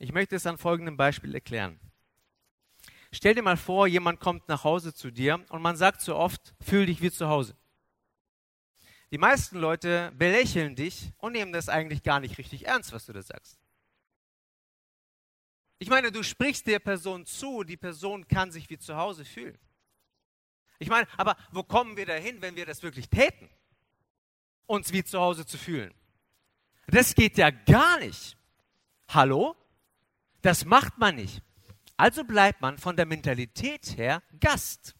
Ich 0.00 0.10
möchte 0.10 0.34
es 0.34 0.44
an 0.44 0.58
folgendem 0.58 0.96
Beispiel 0.96 1.36
erklären. 1.36 1.78
Stell 3.14 3.36
dir 3.36 3.42
mal 3.42 3.56
vor, 3.56 3.86
jemand 3.86 4.18
kommt 4.18 4.48
nach 4.48 4.64
Hause 4.64 4.92
zu 4.92 5.12
dir 5.12 5.44
und 5.50 5.62
man 5.62 5.76
sagt 5.76 6.00
so 6.00 6.16
oft, 6.16 6.52
fühl 6.60 6.86
dich 6.86 7.00
wie 7.00 7.12
zu 7.12 7.28
Hause. 7.28 7.56
Die 9.12 9.18
meisten 9.18 9.56
Leute 9.56 10.12
belächeln 10.16 10.74
dich 10.74 11.12
und 11.18 11.32
nehmen 11.32 11.52
das 11.52 11.68
eigentlich 11.68 12.02
gar 12.02 12.18
nicht 12.18 12.38
richtig 12.38 12.66
ernst, 12.66 12.92
was 12.92 13.06
du 13.06 13.12
da 13.12 13.22
sagst. 13.22 13.60
Ich 15.78 15.88
meine, 15.88 16.10
du 16.10 16.24
sprichst 16.24 16.66
der 16.66 16.80
Person 16.80 17.24
zu, 17.24 17.62
die 17.62 17.76
Person 17.76 18.26
kann 18.26 18.50
sich 18.50 18.68
wie 18.68 18.78
zu 18.78 18.96
Hause 18.96 19.24
fühlen. 19.24 19.58
Ich 20.80 20.88
meine, 20.88 21.06
aber 21.16 21.36
wo 21.52 21.62
kommen 21.62 21.96
wir 21.96 22.06
dahin, 22.06 22.42
wenn 22.42 22.56
wir 22.56 22.66
das 22.66 22.82
wirklich 22.82 23.08
täten? 23.08 23.48
Uns 24.66 24.92
wie 24.92 25.04
zu 25.04 25.20
Hause 25.20 25.46
zu 25.46 25.56
fühlen. 25.56 25.94
Das 26.88 27.14
geht 27.14 27.38
ja 27.38 27.50
gar 27.50 28.00
nicht. 28.00 28.36
Hallo? 29.06 29.54
Das 30.42 30.64
macht 30.64 30.98
man 30.98 31.14
nicht. 31.14 31.44
Also 31.96 32.24
bleibt 32.24 32.60
man 32.60 32.78
von 32.78 32.96
der 32.96 33.06
Mentalität 33.06 33.96
her 33.96 34.22
Gast 34.40 34.94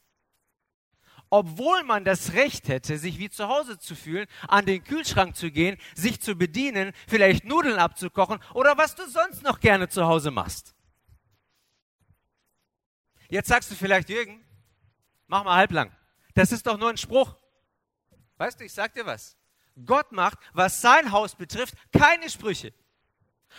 obwohl 1.37 1.83
man 1.83 2.05
das 2.05 2.35
Recht 2.35 2.69
hätte, 2.69 2.97
sich 2.97 3.19
wie 3.19 3.29
zu 3.29 3.49
Hause 3.49 3.77
zu 3.77 3.97
fühlen, 3.97 4.29
an 4.47 4.67
den 4.67 4.85
Kühlschrank 4.85 5.35
zu 5.35 5.51
gehen, 5.51 5.77
sich 5.97 6.21
zu 6.21 6.37
bedienen, 6.37 6.93
vielleicht 7.09 7.45
Nudeln 7.45 7.81
abzukochen 7.81 8.39
oder 8.53 8.79
was 8.79 8.95
du 8.95 9.05
sonst 9.09 9.43
noch 9.43 9.59
gerne 9.59 9.89
zu 9.89 10.07
Hause 10.07 10.31
machst. 10.31 10.77
Jetzt 13.29 13.49
sagst 13.49 13.69
du 13.69 13.75
vielleicht, 13.75 14.11
Jürgen, 14.11 14.45
mach 15.27 15.43
mal 15.43 15.57
halblang. 15.57 15.91
Das 16.35 16.53
ist 16.53 16.69
doch 16.69 16.79
nur 16.79 16.91
ein 16.91 16.99
Spruch. 16.99 17.37
Weißt 18.37 18.61
du, 18.61 18.65
ich 18.65 18.73
sag 18.73 18.95
dir 18.95 19.05
was. 19.05 19.37
Gott 19.85 20.13
macht, 20.13 20.39
was 20.53 20.81
sein 20.81 21.11
Haus 21.11 21.35
betrifft, 21.35 21.75
keine 21.93 22.31
Sprüche. 22.31 22.73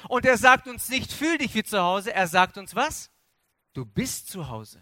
Und 0.07 0.25
er 0.25 0.37
sagt 0.37 0.69
uns 0.69 0.87
nicht, 0.87 1.11
fühl 1.11 1.37
dich 1.37 1.53
wie 1.55 1.63
zu 1.63 1.81
Hause, 1.81 2.13
er 2.13 2.27
sagt 2.27 2.57
uns 2.57 2.73
was? 2.73 3.11
Du 3.75 3.85
bist 3.85 4.29
zu 4.29 4.47
Hause. 4.47 4.81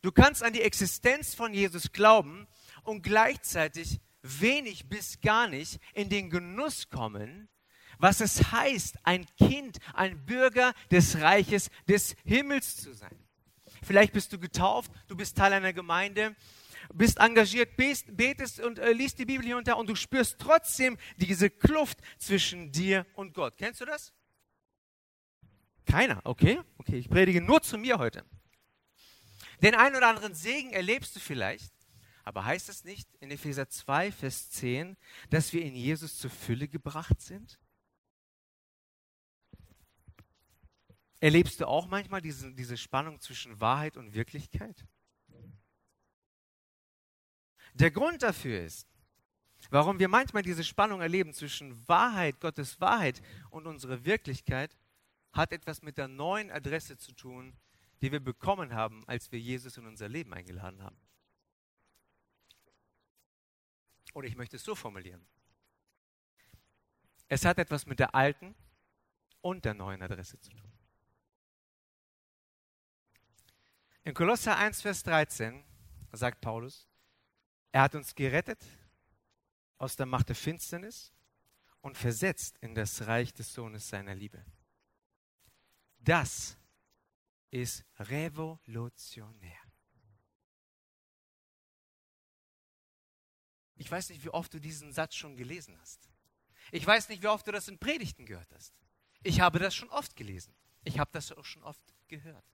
Du 0.00 0.10
kannst 0.10 0.42
an 0.42 0.54
die 0.54 0.62
Existenz 0.62 1.34
von 1.34 1.52
Jesus 1.52 1.92
glauben 1.92 2.48
und 2.84 3.02
gleichzeitig 3.02 4.00
wenig 4.22 4.88
bis 4.88 5.20
gar 5.20 5.46
nicht 5.46 5.78
in 5.92 6.08
den 6.08 6.30
Genuss 6.30 6.88
kommen, 6.88 7.50
was 7.98 8.20
es 8.20 8.50
heißt, 8.50 8.96
ein 9.02 9.26
Kind, 9.36 9.78
ein 9.92 10.24
Bürger 10.24 10.72
des 10.90 11.20
Reiches 11.20 11.68
des 11.86 12.16
Himmels 12.24 12.78
zu 12.78 12.94
sein. 12.94 13.16
Vielleicht 13.82 14.14
bist 14.14 14.32
du 14.32 14.38
getauft, 14.38 14.90
du 15.06 15.14
bist 15.14 15.36
Teil 15.36 15.52
einer 15.52 15.74
Gemeinde, 15.74 16.34
bist 16.94 17.18
engagiert, 17.18 17.76
betest 17.76 18.58
und 18.60 18.78
äh, 18.78 18.92
liest 18.92 19.18
die 19.18 19.26
Bibel 19.26 19.44
hier 19.44 19.58
und 19.58 19.68
da 19.68 19.74
und 19.74 19.88
du 19.88 19.96
spürst 19.96 20.38
trotzdem 20.38 20.96
diese 21.18 21.50
Kluft 21.50 21.98
zwischen 22.16 22.72
dir 22.72 23.06
und 23.14 23.34
Gott. 23.34 23.58
Kennst 23.58 23.82
du 23.82 23.84
das? 23.84 24.14
Keiner, 25.86 26.20
okay? 26.24 26.60
Okay, 26.78 26.96
ich 26.96 27.08
predige 27.08 27.40
nur 27.40 27.62
zu 27.62 27.78
mir 27.78 27.98
heute. 27.98 28.24
Den 29.62 29.74
einen 29.74 29.96
oder 29.96 30.08
anderen 30.08 30.34
Segen 30.34 30.72
erlebst 30.72 31.14
du 31.14 31.20
vielleicht, 31.20 31.72
aber 32.24 32.44
heißt 32.44 32.68
es 32.68 32.84
nicht 32.84 33.08
in 33.20 33.30
Epheser 33.30 33.68
2, 33.68 34.12
Vers 34.12 34.50
10, 34.50 34.96
dass 35.30 35.52
wir 35.52 35.62
in 35.62 35.74
Jesus 35.74 36.18
zur 36.18 36.30
Fülle 36.30 36.68
gebracht 36.68 37.20
sind? 37.20 37.58
Erlebst 41.20 41.60
du 41.60 41.68
auch 41.68 41.86
manchmal 41.86 42.20
diese, 42.20 42.52
diese 42.52 42.76
Spannung 42.76 43.20
zwischen 43.20 43.60
Wahrheit 43.60 43.96
und 43.96 44.12
Wirklichkeit? 44.12 44.84
Der 47.74 47.92
Grund 47.92 48.22
dafür 48.22 48.60
ist, 48.60 48.88
warum 49.70 49.98
wir 49.98 50.08
manchmal 50.08 50.42
diese 50.42 50.64
Spannung 50.64 51.00
erleben 51.00 51.32
zwischen 51.32 51.86
Wahrheit, 51.88 52.40
Gottes 52.40 52.80
Wahrheit 52.80 53.22
und 53.50 53.66
unserer 53.66 54.04
Wirklichkeit, 54.04 54.76
hat 55.32 55.52
etwas 55.52 55.82
mit 55.82 55.98
der 55.98 56.08
neuen 56.08 56.50
Adresse 56.50 56.96
zu 56.96 57.12
tun, 57.12 57.56
die 58.00 58.12
wir 58.12 58.20
bekommen 58.20 58.74
haben, 58.74 59.06
als 59.06 59.30
wir 59.32 59.40
Jesus 59.40 59.76
in 59.76 59.86
unser 59.86 60.08
Leben 60.08 60.34
eingeladen 60.34 60.82
haben. 60.82 61.00
Oder 64.14 64.28
ich 64.28 64.36
möchte 64.36 64.56
es 64.56 64.64
so 64.64 64.74
formulieren. 64.74 65.24
Es 67.28 67.44
hat 67.44 67.58
etwas 67.58 67.86
mit 67.86 67.98
der 67.98 68.14
alten 68.14 68.54
und 69.40 69.64
der 69.64 69.74
neuen 69.74 70.02
Adresse 70.02 70.38
zu 70.38 70.50
tun. 70.50 70.72
In 74.04 74.14
Kolosser 74.14 74.56
1, 74.56 74.82
Vers 74.82 75.02
13 75.04 75.64
sagt 76.12 76.40
Paulus, 76.40 76.88
er 77.70 77.82
hat 77.82 77.94
uns 77.94 78.14
gerettet 78.14 78.62
aus 79.78 79.96
der 79.96 80.06
Macht 80.06 80.28
der 80.28 80.36
Finsternis 80.36 81.12
und 81.80 81.96
versetzt 81.96 82.58
in 82.58 82.74
das 82.74 83.06
Reich 83.06 83.32
des 83.32 83.54
Sohnes 83.54 83.88
seiner 83.88 84.14
Liebe. 84.14 84.44
Das 86.04 86.56
ist 87.50 87.84
revolutionär. 87.98 89.58
Ich 93.76 93.90
weiß 93.90 94.10
nicht, 94.10 94.24
wie 94.24 94.30
oft 94.30 94.52
du 94.54 94.60
diesen 94.60 94.92
Satz 94.92 95.14
schon 95.14 95.36
gelesen 95.36 95.78
hast. 95.80 96.08
Ich 96.70 96.86
weiß 96.86 97.08
nicht, 97.08 97.22
wie 97.22 97.28
oft 97.28 97.46
du 97.46 97.52
das 97.52 97.68
in 97.68 97.78
Predigten 97.78 98.26
gehört 98.26 98.52
hast. 98.52 98.74
Ich 99.22 99.40
habe 99.40 99.58
das 99.58 99.74
schon 99.74 99.90
oft 99.90 100.16
gelesen. 100.16 100.54
Ich 100.84 100.98
habe 100.98 101.10
das 101.12 101.32
auch 101.32 101.44
schon 101.44 101.62
oft 101.62 101.82
gehört. 102.08 102.44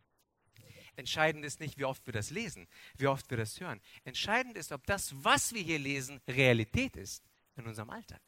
Entscheidend 0.96 1.44
ist 1.44 1.60
nicht, 1.60 1.78
wie 1.78 1.84
oft 1.84 2.04
wir 2.06 2.12
das 2.12 2.30
lesen, 2.30 2.66
wie 2.96 3.06
oft 3.06 3.30
wir 3.30 3.36
das 3.36 3.60
hören. 3.60 3.80
Entscheidend 4.04 4.56
ist, 4.56 4.72
ob 4.72 4.84
das, 4.86 5.12
was 5.22 5.54
wir 5.54 5.62
hier 5.62 5.78
lesen, 5.78 6.20
Realität 6.26 6.96
ist 6.96 7.24
in 7.56 7.66
unserem 7.66 7.90
Alltag. 7.90 8.20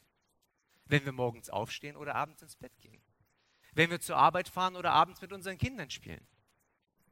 Wenn 0.84 1.04
wir 1.04 1.12
morgens 1.12 1.50
aufstehen 1.50 1.96
oder 1.96 2.14
abends 2.14 2.42
ins 2.42 2.56
Bett 2.56 2.78
gehen. 2.80 3.02
Wenn 3.74 3.90
wir 3.90 4.00
zur 4.00 4.16
Arbeit 4.16 4.48
fahren 4.48 4.76
oder 4.76 4.92
abends 4.92 5.20
mit 5.20 5.32
unseren 5.32 5.58
Kindern 5.58 5.90
spielen. 5.90 6.26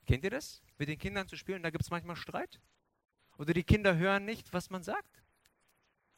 Kennt 0.07 0.25
ihr 0.25 0.31
das? 0.31 0.62
Mit 0.79 0.88
den 0.88 0.99
Kindern 0.99 1.29
zu 1.29 1.37
spielen, 1.37 1.62
da 1.62 1.71
gibt 1.71 1.85
es 1.85 1.91
manchmal 1.91 2.17
Streit. 2.17 2.61
Oder 3.37 3.55
die 3.55 3.65
Kinder 3.65 3.97
hören 3.97 4.25
nicht, 4.25 4.53
was 4.53 4.71
man 4.71 4.83
sagt. 4.83 5.23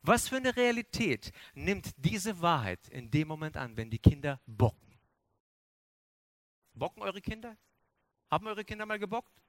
Was 0.02 0.28
für 0.28 0.36
eine 0.36 0.56
Realität 0.56 1.32
nimmt 1.54 1.92
diese 1.96 2.40
Wahrheit 2.40 2.88
in 2.88 3.10
dem 3.10 3.28
Moment 3.28 3.56
an, 3.56 3.76
wenn 3.76 3.90
die 3.90 3.98
Kinder 3.98 4.40
bocken? 4.46 4.98
Bocken 6.72 7.02
eure 7.02 7.20
Kinder? 7.20 7.56
Haben 8.30 8.46
eure 8.46 8.64
Kinder 8.64 8.86
mal 8.86 8.98
gebockt? 8.98 9.42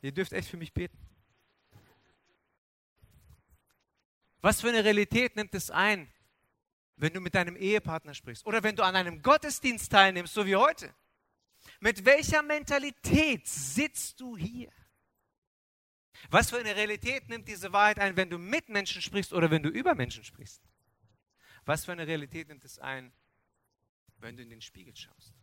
Ihr 0.00 0.12
dürft 0.12 0.32
echt 0.32 0.48
für 0.48 0.56
mich 0.56 0.72
beten. 0.72 0.98
Was 4.40 4.60
für 4.60 4.68
eine 4.70 4.82
Realität 4.82 5.36
nimmt 5.36 5.54
es 5.54 5.70
ein, 5.70 6.12
wenn 6.96 7.12
du 7.12 7.20
mit 7.20 7.34
deinem 7.34 7.56
Ehepartner 7.56 8.14
sprichst 8.14 8.46
oder 8.46 8.62
wenn 8.62 8.76
du 8.76 8.82
an 8.82 8.96
einem 8.96 9.22
Gottesdienst 9.22 9.90
teilnimmst, 9.90 10.34
so 10.34 10.46
wie 10.46 10.56
heute? 10.56 10.94
Mit 11.80 12.04
welcher 12.04 12.42
Mentalität 12.42 13.46
sitzt 13.46 14.20
du 14.20 14.36
hier? 14.36 14.72
Was 16.30 16.50
für 16.50 16.58
eine 16.58 16.76
Realität 16.76 17.28
nimmt 17.28 17.48
diese 17.48 17.72
Wahrheit 17.72 17.98
ein, 17.98 18.16
wenn 18.16 18.30
du 18.30 18.38
mit 18.38 18.68
Menschen 18.68 19.02
sprichst 19.02 19.32
oder 19.32 19.50
wenn 19.50 19.62
du 19.62 19.68
über 19.68 19.94
Menschen 19.94 20.24
sprichst? 20.24 20.62
Was 21.64 21.84
für 21.84 21.92
eine 21.92 22.06
Realität 22.06 22.48
nimmt 22.48 22.64
es 22.64 22.78
ein, 22.78 23.12
wenn 24.18 24.36
du 24.36 24.42
in 24.42 24.50
den 24.50 24.60
Spiegel 24.60 24.94
schaust? 24.94 25.34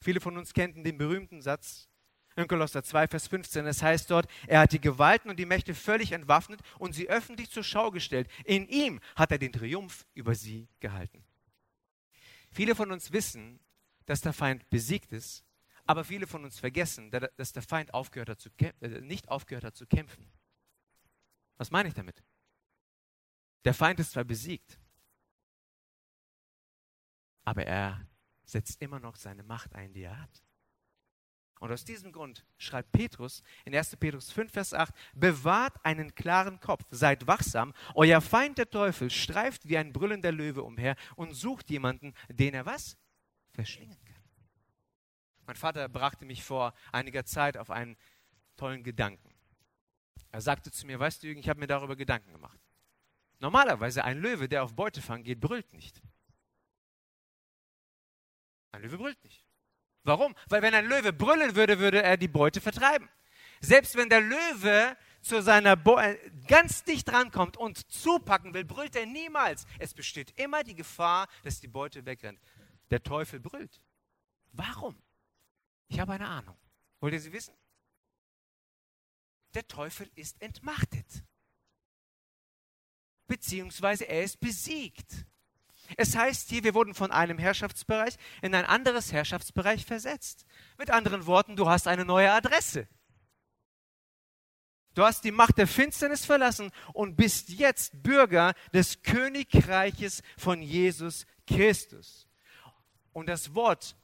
Viele 0.00 0.20
von 0.20 0.36
uns 0.36 0.52
kennen 0.52 0.82
den 0.82 0.98
berühmten 0.98 1.42
Satz 1.42 1.88
in 2.36 2.48
Kolosser 2.48 2.82
2, 2.82 3.08
Vers 3.08 3.26
15. 3.28 3.66
Es 3.66 3.82
heißt 3.82 4.10
dort, 4.10 4.28
er 4.46 4.60
hat 4.60 4.72
die 4.72 4.80
Gewalten 4.80 5.30
und 5.30 5.38
die 5.38 5.46
Mächte 5.46 5.74
völlig 5.74 6.12
entwaffnet 6.12 6.60
und 6.78 6.94
sie 6.94 7.08
öffentlich 7.08 7.50
zur 7.50 7.64
Schau 7.64 7.90
gestellt. 7.90 8.28
In 8.44 8.66
ihm 8.68 9.00
hat 9.16 9.32
er 9.32 9.38
den 9.38 9.52
Triumph 9.52 10.06
über 10.14 10.34
sie 10.34 10.68
gehalten. 10.80 11.24
Viele 12.50 12.74
von 12.74 12.90
uns 12.92 13.12
wissen, 13.12 13.60
dass 14.06 14.20
der 14.20 14.32
Feind 14.32 14.68
besiegt 14.68 15.12
ist, 15.12 15.44
aber 15.84 16.04
viele 16.04 16.26
von 16.26 16.44
uns 16.44 16.58
vergessen, 16.58 17.10
dass 17.10 17.52
der 17.52 17.62
Feind 17.62 17.92
aufgehört 17.94 18.28
hat 18.28 18.40
zu, 18.40 18.50
äh, 18.58 19.00
nicht 19.00 19.28
aufgehört 19.28 19.64
hat 19.64 19.76
zu 19.76 19.86
kämpfen. 19.86 20.30
Was 21.56 21.70
meine 21.70 21.88
ich 21.88 21.94
damit? 21.94 22.22
Der 23.64 23.74
Feind 23.74 24.00
ist 24.00 24.12
zwar 24.12 24.24
besiegt, 24.24 24.78
aber 27.44 27.64
er 27.66 28.06
setzt 28.44 28.80
immer 28.82 29.00
noch 29.00 29.16
seine 29.16 29.42
Macht 29.42 29.74
ein, 29.74 29.92
die 29.92 30.02
er 30.02 30.20
hat. 30.20 30.42
Und 31.62 31.70
aus 31.70 31.84
diesem 31.84 32.10
Grund 32.10 32.44
schreibt 32.58 32.90
Petrus 32.90 33.40
in 33.64 33.72
1. 33.72 33.94
Petrus 33.94 34.32
5, 34.32 34.52
Vers 34.52 34.74
8, 34.74 34.92
bewahrt 35.14 35.72
einen 35.84 36.12
klaren 36.12 36.58
Kopf, 36.58 36.82
seid 36.90 37.28
wachsam, 37.28 37.72
euer 37.94 38.20
Feind 38.20 38.58
der 38.58 38.68
Teufel 38.68 39.10
streift 39.10 39.68
wie 39.68 39.78
ein 39.78 39.92
brüllender 39.92 40.32
Löwe 40.32 40.64
umher 40.64 40.96
und 41.14 41.34
sucht 41.34 41.70
jemanden, 41.70 42.14
den 42.28 42.54
er 42.54 42.66
was? 42.66 42.98
Verschlingen 43.52 44.04
kann. 44.04 44.24
Mein 45.46 45.54
Vater 45.54 45.88
brachte 45.88 46.24
mich 46.24 46.42
vor 46.42 46.74
einiger 46.90 47.24
Zeit 47.24 47.56
auf 47.56 47.70
einen 47.70 47.96
tollen 48.56 48.82
Gedanken. 48.82 49.32
Er 50.32 50.40
sagte 50.40 50.72
zu 50.72 50.84
mir, 50.84 50.98
weißt 50.98 51.22
du, 51.22 51.28
Jürgen, 51.28 51.38
ich 51.38 51.48
habe 51.48 51.60
mir 51.60 51.68
darüber 51.68 51.94
Gedanken 51.94 52.32
gemacht. 52.32 52.58
Normalerweise 53.38 54.02
ein 54.02 54.18
Löwe, 54.18 54.48
der 54.48 54.64
auf 54.64 54.74
Beutefang 54.74 55.22
geht, 55.22 55.38
brüllt 55.38 55.72
nicht. 55.72 56.02
Ein 58.72 58.82
Löwe 58.82 58.98
brüllt 58.98 59.22
nicht. 59.22 59.46
Warum? 60.04 60.34
Weil 60.48 60.62
wenn 60.62 60.74
ein 60.74 60.86
Löwe 60.86 61.12
brüllen 61.12 61.54
würde, 61.54 61.78
würde 61.78 62.02
er 62.02 62.16
die 62.16 62.28
Beute 62.28 62.60
vertreiben. 62.60 63.08
Selbst 63.60 63.94
wenn 63.96 64.08
der 64.08 64.20
Löwe 64.20 64.96
zu 65.20 65.40
seiner 65.40 65.76
Bo 65.76 65.98
äh, 65.98 66.18
ganz 66.48 66.82
dicht 66.82 67.12
rankommt 67.12 67.56
und 67.56 67.90
zupacken 67.90 68.52
will, 68.54 68.64
brüllt 68.64 68.96
er 68.96 69.06
niemals. 69.06 69.66
Es 69.78 69.94
besteht 69.94 70.38
immer 70.38 70.64
die 70.64 70.74
Gefahr, 70.74 71.28
dass 71.44 71.60
die 71.60 71.68
Beute 71.68 72.04
wegrennt. 72.04 72.40
Der 72.90 73.02
Teufel 73.02 73.38
brüllt. 73.38 73.80
Warum? 74.50 75.00
Ich 75.88 76.00
habe 76.00 76.12
eine 76.14 76.28
Ahnung. 76.28 76.56
Wollt 77.00 77.14
ihr 77.14 77.20
sie 77.20 77.32
wissen? 77.32 77.54
Der 79.54 79.66
Teufel 79.68 80.10
ist 80.14 80.40
entmachtet. 80.42 81.24
Beziehungsweise 83.26 84.08
er 84.08 84.24
ist 84.24 84.40
besiegt. 84.40 85.26
Es 85.96 86.16
heißt 86.16 86.50
hier, 86.50 86.64
wir 86.64 86.74
wurden 86.74 86.94
von 86.94 87.10
einem 87.10 87.38
Herrschaftsbereich 87.38 88.16
in 88.40 88.54
ein 88.54 88.64
anderes 88.64 89.12
Herrschaftsbereich 89.12 89.84
versetzt. 89.84 90.44
Mit 90.78 90.90
anderen 90.90 91.26
Worten, 91.26 91.56
du 91.56 91.68
hast 91.68 91.88
eine 91.88 92.04
neue 92.04 92.32
Adresse. 92.32 92.88
Du 94.94 95.02
hast 95.02 95.24
die 95.24 95.30
Macht 95.30 95.56
der 95.58 95.66
Finsternis 95.66 96.24
verlassen 96.24 96.70
und 96.92 97.16
bist 97.16 97.48
jetzt 97.48 98.02
Bürger 98.02 98.54
des 98.74 99.02
Königreiches 99.02 100.22
von 100.36 100.60
Jesus 100.60 101.26
Christus. 101.46 102.28
Und 103.12 103.28
das 103.28 103.54
Wort 103.54 103.96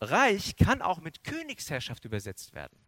Reich 0.00 0.56
kann 0.56 0.82
auch 0.82 1.00
mit 1.00 1.24
Königsherrschaft 1.24 2.04
übersetzt 2.04 2.54
werden. 2.54 2.78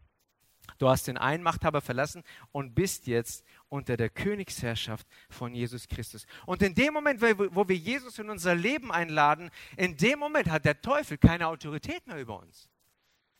Du 0.78 0.88
hast 0.88 1.08
den 1.08 1.18
einen 1.18 1.42
Machthaber 1.42 1.80
verlassen 1.80 2.22
und 2.52 2.74
bist 2.74 3.08
jetzt 3.08 3.44
unter 3.68 3.96
der 3.96 4.10
Königsherrschaft 4.10 5.06
von 5.28 5.52
Jesus 5.52 5.88
Christus. 5.88 6.24
Und 6.46 6.62
in 6.62 6.74
dem 6.74 6.94
Moment, 6.94 7.20
wo 7.20 7.68
wir 7.68 7.76
Jesus 7.76 8.18
in 8.18 8.30
unser 8.30 8.54
Leben 8.54 8.92
einladen, 8.92 9.50
in 9.76 9.96
dem 9.96 10.20
Moment 10.20 10.48
hat 10.48 10.64
der 10.64 10.80
Teufel 10.80 11.18
keine 11.18 11.48
Autorität 11.48 12.06
mehr 12.06 12.20
über 12.20 12.38
uns. 12.38 12.68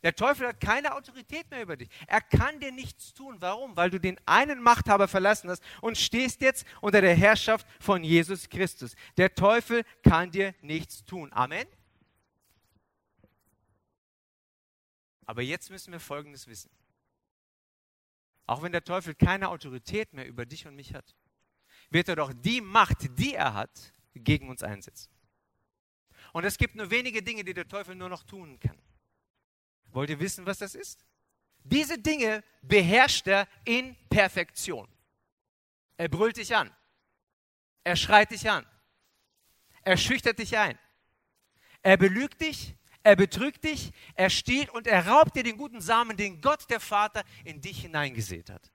Der 0.03 0.15
Teufel 0.15 0.49
hat 0.49 0.61
keine 0.61 0.95
Autorität 0.95 1.51
mehr 1.51 1.63
über 1.63 1.77
dich. 1.77 1.89
Er 2.07 2.21
kann 2.21 2.61
dir 2.61 2.71
nichts 2.71 3.15
tun. 3.15 3.37
Warum? 3.41 3.77
Weil 3.77 3.91
du 3.91 3.99
den 3.99 4.19
einen 4.27 4.63
Machthaber 4.63 5.09
verlassen 5.09 5.51
hast 5.51 5.63
und 5.81 5.99
stehst 5.99 6.41
jetzt 6.41 6.65
unter 6.81 7.01
der 7.01 7.15
Herrschaft 7.15 7.67
von 7.81 8.05
Jesus 8.05 8.49
Christus. 8.49 8.95
Der 9.17 9.35
Teufel 9.35 9.85
kann 10.03 10.31
dir 10.31 10.55
nichts 10.61 11.05
tun. 11.05 11.33
Amen. 11.33 11.67
Aber 15.27 15.43
jetzt 15.43 15.71
müssen 15.71 15.93
wir 15.93 16.01
Folgendes 16.01 16.47
wissen. 16.47 16.71
Auch 18.49 18.63
wenn 18.63 18.73
der 18.73 18.83
Teufel 18.83 19.15
keine 19.15 19.51
Autorität 19.51 20.15
mehr 20.15 20.27
über 20.27 20.47
dich 20.47 20.67
und 20.67 20.75
mich 20.75 20.95
hat, 20.95 21.15
wird 21.91 22.09
er 22.09 22.17
doch 22.17 22.33
die 22.33 22.63
Macht, 22.63 23.19
die 23.19 23.35
er 23.35 23.53
hat, 23.53 23.93
gegen 24.15 24.49
uns 24.49 24.63
einsetzen. 24.63 25.13
Und 26.33 26.45
es 26.45 26.57
gibt 26.57 26.75
nur 26.75 26.91
wenige 26.91 27.23
Dinge, 27.23 27.45
die 27.45 27.53
der 27.53 27.69
Teufel 27.69 27.95
nur 27.95 28.09
noch 28.09 28.25
tun 28.25 28.59
kann. 28.59 28.81
Wollt 29.91 30.09
ihr 30.09 30.19
wissen, 30.19 30.47
was 30.47 30.59
das 30.59 30.75
ist? 30.75 31.05
Diese 31.63 31.99
Dinge 31.99 32.43
beherrscht 32.63 33.27
er 33.27 33.47
in 33.67 33.95
Perfektion. 34.09 34.89
Er 35.99 36.09
brüllt 36.09 36.39
dich 36.39 36.57
an. 36.57 36.75
Er 37.85 37.97
schreit 37.97 38.31
dich 38.31 38.51
an. 38.51 38.67
Er 39.83 39.99
schüchtert 39.99 40.39
dich 40.39 40.57
ein. 40.57 40.79
Er 41.83 41.99
belügt 41.99 42.41
dich 42.41 42.78
er 43.03 43.17
betrügt 43.17 43.65
dich, 43.65 43.93
er 44.15 44.31
stiehlt 44.31 44.71
und 44.71 44.87
er 44.87 45.07
raubt 45.07 45.37
dir 45.37 45.43
den 45.43 45.57
guten 45.57 45.81
Samen, 45.81 46.17
den 46.17 46.41
Gott 46.41 46.69
der 46.71 46.81
Vater 46.81 47.23
in 47.45 47.61
dich 47.61 47.81
hineingesät 47.81 48.51
hat. 48.51 48.71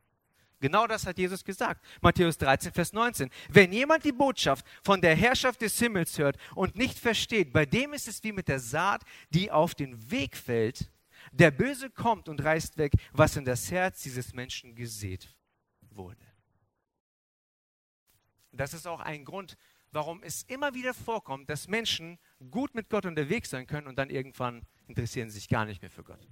Genau 0.64 0.88
das 0.88 1.06
hat 1.06 1.18
Jesus 1.18 1.44
gesagt. 1.44 1.86
Matthäus 2.02 2.38
13, 2.38 2.72
Vers 2.72 2.94
19. 2.94 3.30
Wenn 3.50 3.74
jemand 3.74 4.06
die 4.06 4.14
Botschaft 4.14 4.66
von 4.82 5.02
der 5.02 5.14
Herrschaft 5.14 5.62
des 5.62 5.78
Himmels 5.78 6.18
hört 6.18 6.38
und 6.56 6.78
nicht 6.78 6.98
versteht, 6.98 7.52
bei 7.52 7.66
dem 7.66 7.92
ist 7.92 8.08
es 8.08 8.24
wie 8.24 8.32
mit 8.32 8.48
der 8.48 8.62
Saat, 8.62 9.04
die 9.30 9.52
auf 9.52 9.76
den 9.76 10.10
Weg 10.10 10.38
fällt. 10.38 10.90
Der 11.34 11.52
Böse 11.52 11.90
kommt 11.90 12.30
und 12.30 12.42
reißt 12.42 12.78
weg, 12.78 12.94
was 13.12 13.36
in 13.36 13.44
das 13.44 13.72
Herz 13.72 14.04
dieses 14.04 14.34
Menschen 14.34 14.74
gesät 14.74 15.36
wurde. 15.82 16.26
Das 18.54 18.74
ist 18.74 18.88
auch 18.88 19.02
ein 19.02 19.26
Grund, 19.26 19.58
warum 19.92 20.24
es 20.24 20.44
immer 20.44 20.74
wieder 20.74 20.94
vorkommt, 20.94 21.50
dass 21.50 21.68
Menschen 21.68 22.20
gut 22.52 22.76
mit 22.76 22.90
Gott 22.90 23.06
unterwegs 23.06 23.50
sein 23.50 23.68
können 23.68 23.88
und 23.88 23.98
dann 23.98 24.10
irgendwann 24.10 24.66
interessieren 24.88 25.30
sie 25.30 25.40
sich 25.40 25.50
gar 25.50 25.66
nicht 25.66 25.82
mehr 25.82 25.92
für 25.92 26.04
Gott. 26.04 26.28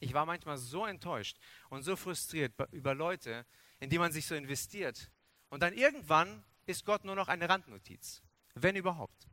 Ich 0.00 0.14
war 0.14 0.26
manchmal 0.26 0.58
so 0.58 0.84
enttäuscht 0.84 1.38
und 1.70 1.82
so 1.82 1.94
frustriert 1.96 2.52
über 2.72 2.94
Leute, 2.94 3.46
in 3.78 3.88
die 3.88 3.98
man 3.98 4.10
sich 4.10 4.26
so 4.26 4.34
investiert. 4.34 5.10
Und 5.48 5.62
dann 5.62 5.74
irgendwann 5.74 6.44
ist 6.66 6.84
Gott 6.84 7.04
nur 7.04 7.14
noch 7.14 7.28
eine 7.28 7.48
Randnotiz, 7.48 8.22
wenn 8.54 8.74
überhaupt. 8.74 9.28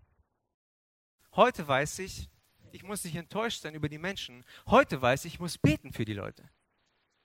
Heute 1.34 1.68
weiß 1.68 2.00
ich, 2.00 2.30
ich 2.72 2.84
muss 2.84 3.04
nicht 3.04 3.16
enttäuscht 3.16 3.62
sein 3.62 3.74
über 3.74 3.90
die 3.90 3.98
Menschen. 3.98 4.46
Heute 4.68 5.02
weiß 5.02 5.26
ich, 5.26 5.36
ich 5.36 5.40
muss 5.40 5.58
beten 5.58 5.92
für 5.92 6.06
die 6.06 6.14
Leute. 6.14 6.50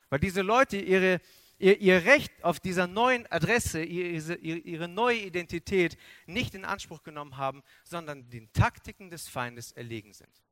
Weil 0.09 0.21
diese 0.21 0.43
Leute 0.43 0.79
ihre 0.79 1.21
ihr, 1.65 1.81
ihr 1.81 2.05
Recht 2.05 2.45
auf 2.45 2.61
dieser 2.61 2.87
neuen 2.87 3.27
Adresse, 3.33 3.83
ihre, 3.83 4.35
ihre 4.37 4.87
neue 4.87 5.21
Identität 5.21 5.97
nicht 6.27 6.55
in 6.55 6.65
Anspruch 6.65 7.03
genommen 7.03 7.39
haben, 7.39 7.63
sondern 7.85 8.29
den 8.29 8.53
Taktiken 8.53 9.11
des 9.11 9.29
Feindes 9.29 9.73
erlegen 9.73 10.13
sind. 10.13 10.45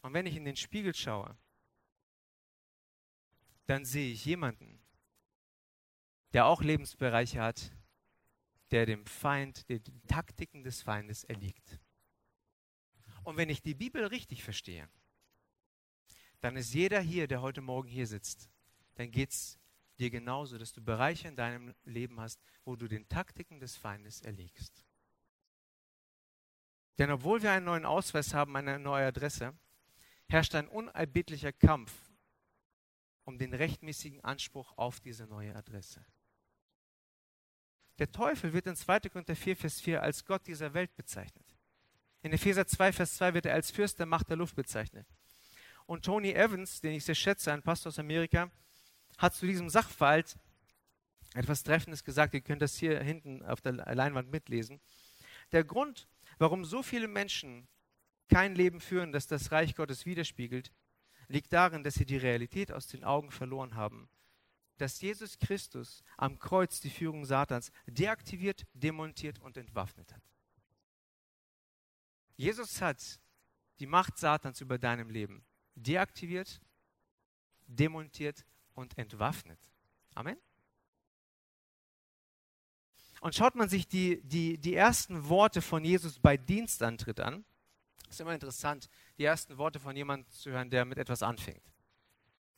Und 0.00 0.14
wenn 0.14 0.24
ich 0.24 0.34
in 0.34 0.46
den 0.46 0.56
Spiegel 0.56 0.94
schaue, 0.94 1.36
dann 3.66 3.84
sehe 3.84 4.12
ich 4.12 4.24
jemanden, 4.24 4.80
der 6.32 6.46
auch 6.46 6.62
Lebensbereiche 6.62 7.42
hat, 7.42 7.70
der 8.70 8.86
dem 8.86 9.04
Feind, 9.04 9.68
den 9.68 9.82
Taktiken 10.06 10.64
des 10.64 10.80
Feindes 10.80 11.24
erliegt. 11.24 11.78
Und 13.24 13.36
wenn 13.36 13.50
ich 13.50 13.60
die 13.60 13.74
Bibel 13.74 14.06
richtig 14.06 14.42
verstehe, 14.42 14.88
dann 16.40 16.56
ist 16.56 16.72
jeder 16.72 17.00
hier, 17.00 17.26
der 17.26 17.42
heute 17.42 17.60
Morgen 17.60 17.88
hier 17.88 18.06
sitzt, 18.06 18.48
dann 18.98 19.12
geht 19.12 19.30
es 19.30 19.58
dir 19.98 20.10
genauso, 20.10 20.58
dass 20.58 20.72
du 20.72 20.82
Bereiche 20.82 21.28
in 21.28 21.36
deinem 21.36 21.72
Leben 21.84 22.20
hast, 22.20 22.40
wo 22.64 22.74
du 22.74 22.88
den 22.88 23.08
Taktiken 23.08 23.60
des 23.60 23.76
Feindes 23.76 24.22
erlegst. 24.22 24.84
Denn 26.98 27.12
obwohl 27.12 27.40
wir 27.42 27.52
einen 27.52 27.66
neuen 27.66 27.86
Ausweis 27.86 28.34
haben, 28.34 28.56
eine 28.56 28.78
neue 28.80 29.06
Adresse, 29.06 29.56
herrscht 30.28 30.56
ein 30.56 30.66
unerbittlicher 30.66 31.52
Kampf 31.52 31.92
um 33.22 33.38
den 33.38 33.54
rechtmäßigen 33.54 34.24
Anspruch 34.24 34.76
auf 34.76 34.98
diese 34.98 35.26
neue 35.26 35.54
Adresse. 35.54 36.04
Der 37.98 38.10
Teufel 38.10 38.52
wird 38.52 38.66
in 38.66 38.74
2. 38.74 39.00
Korinther 39.00 39.36
4, 39.36 39.56
Vers 39.56 39.80
4 39.80 40.02
als 40.02 40.24
Gott 40.24 40.46
dieser 40.46 40.74
Welt 40.74 40.96
bezeichnet. 40.96 41.56
In 42.22 42.32
Epheser 42.32 42.66
2, 42.66 42.92
Vers 42.92 43.14
2 43.16 43.34
wird 43.34 43.46
er 43.46 43.54
als 43.54 43.70
Fürst 43.70 43.98
der 43.98 44.06
Macht 44.06 44.28
der 44.28 44.36
Luft 44.36 44.56
bezeichnet. 44.56 45.06
Und 45.86 46.04
Tony 46.04 46.32
Evans, 46.32 46.80
den 46.80 46.94
ich 46.94 47.04
sehr 47.04 47.14
schätze, 47.14 47.52
ein 47.52 47.62
Pastor 47.62 47.90
aus 47.90 47.98
Amerika, 47.98 48.50
hat 49.18 49.34
zu 49.34 49.46
diesem 49.46 49.68
Sachverhalt 49.68 50.38
etwas 51.34 51.62
Treffendes 51.62 52.04
gesagt. 52.04 52.34
Ihr 52.34 52.40
könnt 52.40 52.62
das 52.62 52.76
hier 52.76 53.00
hinten 53.02 53.44
auf 53.44 53.60
der 53.60 53.72
Leinwand 53.72 54.30
mitlesen. 54.30 54.80
Der 55.52 55.64
Grund, 55.64 56.08
warum 56.38 56.64
so 56.64 56.82
viele 56.82 57.08
Menschen 57.08 57.68
kein 58.28 58.54
Leben 58.54 58.80
führen, 58.80 59.12
das 59.12 59.26
das 59.26 59.52
Reich 59.52 59.74
Gottes 59.74 60.06
widerspiegelt, 60.06 60.72
liegt 61.28 61.52
darin, 61.52 61.84
dass 61.84 61.94
sie 61.94 62.06
die 62.06 62.16
Realität 62.16 62.72
aus 62.72 62.86
den 62.86 63.04
Augen 63.04 63.30
verloren 63.30 63.74
haben. 63.74 64.08
Dass 64.78 65.00
Jesus 65.00 65.38
Christus 65.38 66.04
am 66.16 66.38
Kreuz 66.38 66.80
die 66.80 66.90
Führung 66.90 67.24
Satans 67.24 67.72
deaktiviert, 67.86 68.66
demontiert 68.72 69.38
und 69.40 69.56
entwaffnet 69.56 70.14
hat. 70.14 70.22
Jesus 72.36 72.80
hat 72.80 73.20
die 73.80 73.86
Macht 73.86 74.18
Satans 74.18 74.60
über 74.60 74.78
deinem 74.78 75.10
Leben 75.10 75.44
deaktiviert, 75.74 76.60
demontiert 77.66 78.44
und 78.78 78.96
entwaffnet. 78.96 79.58
Amen. 80.14 80.36
Und 83.20 83.34
schaut 83.34 83.56
man 83.56 83.68
sich 83.68 83.88
die, 83.88 84.22
die, 84.22 84.58
die 84.58 84.74
ersten 84.74 85.28
Worte 85.28 85.60
von 85.60 85.84
Jesus 85.84 86.18
bei 86.20 86.36
Dienstantritt 86.36 87.20
an, 87.20 87.44
ist 88.08 88.20
immer 88.20 88.32
interessant, 88.32 88.88
die 89.18 89.24
ersten 89.24 89.58
Worte 89.58 89.80
von 89.80 89.94
jemandem 89.96 90.30
zu 90.30 90.50
hören, 90.50 90.70
der 90.70 90.84
mit 90.84 90.98
etwas 90.98 91.22
anfängt. 91.22 91.74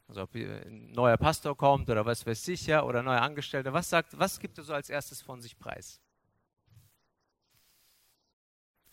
Also 0.07 0.23
ob 0.23 0.35
ein 0.35 0.91
neuer 0.93 1.17
Pastor 1.17 1.57
kommt 1.57 1.89
oder 1.89 2.05
was 2.05 2.27
weiß 2.27 2.49
ich 2.49 2.67
ja, 2.67 2.83
oder 2.83 3.03
neuer 3.03 3.23
Angestellter, 3.23 3.73
was 3.73 3.89
sagt, 3.89 4.19
was 4.19 4.39
gibt 4.39 4.59
er 4.59 4.65
so 4.65 4.75
als 4.75 4.91
erstes 4.91 5.23
von 5.23 5.41
sich 5.41 5.59
preis? 5.59 6.01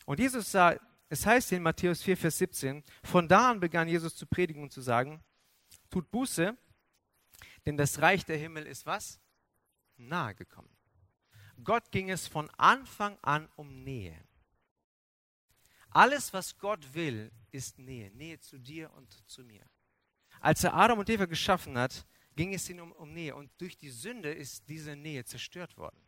Und 0.05 0.19
Jesus 0.19 0.51
sah, 0.51 0.75
es 1.09 1.25
heißt 1.25 1.51
in 1.51 1.63
Matthäus 1.63 2.01
4, 2.01 2.15
Vers 2.15 2.37
17, 2.37 2.83
von 3.03 3.27
da 3.27 3.51
an 3.51 3.59
begann 3.59 3.87
Jesus 3.87 4.15
zu 4.15 4.25
predigen 4.25 4.63
und 4.63 4.71
zu 4.71 4.81
sagen, 4.81 5.21
tut 5.89 6.09
Buße, 6.11 6.57
denn 7.67 7.75
das 7.75 8.01
Reich 8.01 8.23
der 8.23 8.37
Himmel 8.37 8.65
ist 8.65 8.85
was? 8.85 9.19
Nahe 9.97 10.33
gekommen. 10.35 10.69
Gott 11.63 11.91
ging 11.91 12.09
es 12.09 12.25
von 12.25 12.49
Anfang 12.51 13.17
an 13.21 13.49
um 13.57 13.83
Nähe. 13.83 14.17
Alles, 15.89 16.31
was 16.31 16.57
Gott 16.57 16.93
will, 16.93 17.29
ist 17.51 17.77
Nähe. 17.77 18.09
Nähe 18.11 18.39
zu 18.39 18.57
dir 18.57 18.93
und 18.93 19.11
zu 19.29 19.43
mir. 19.43 19.65
Als 20.39 20.63
er 20.63 20.75
Adam 20.75 20.99
und 20.99 21.09
Eva 21.09 21.25
geschaffen 21.25 21.77
hat, 21.77 22.05
ging 22.37 22.53
es 22.53 22.69
ihnen 22.69 22.79
um, 22.79 22.91
um 22.93 23.11
Nähe. 23.11 23.35
Und 23.35 23.51
durch 23.57 23.75
die 23.75 23.89
Sünde 23.89 24.31
ist 24.31 24.69
diese 24.69 24.95
Nähe 24.95 25.25
zerstört 25.25 25.75
worden. 25.75 25.99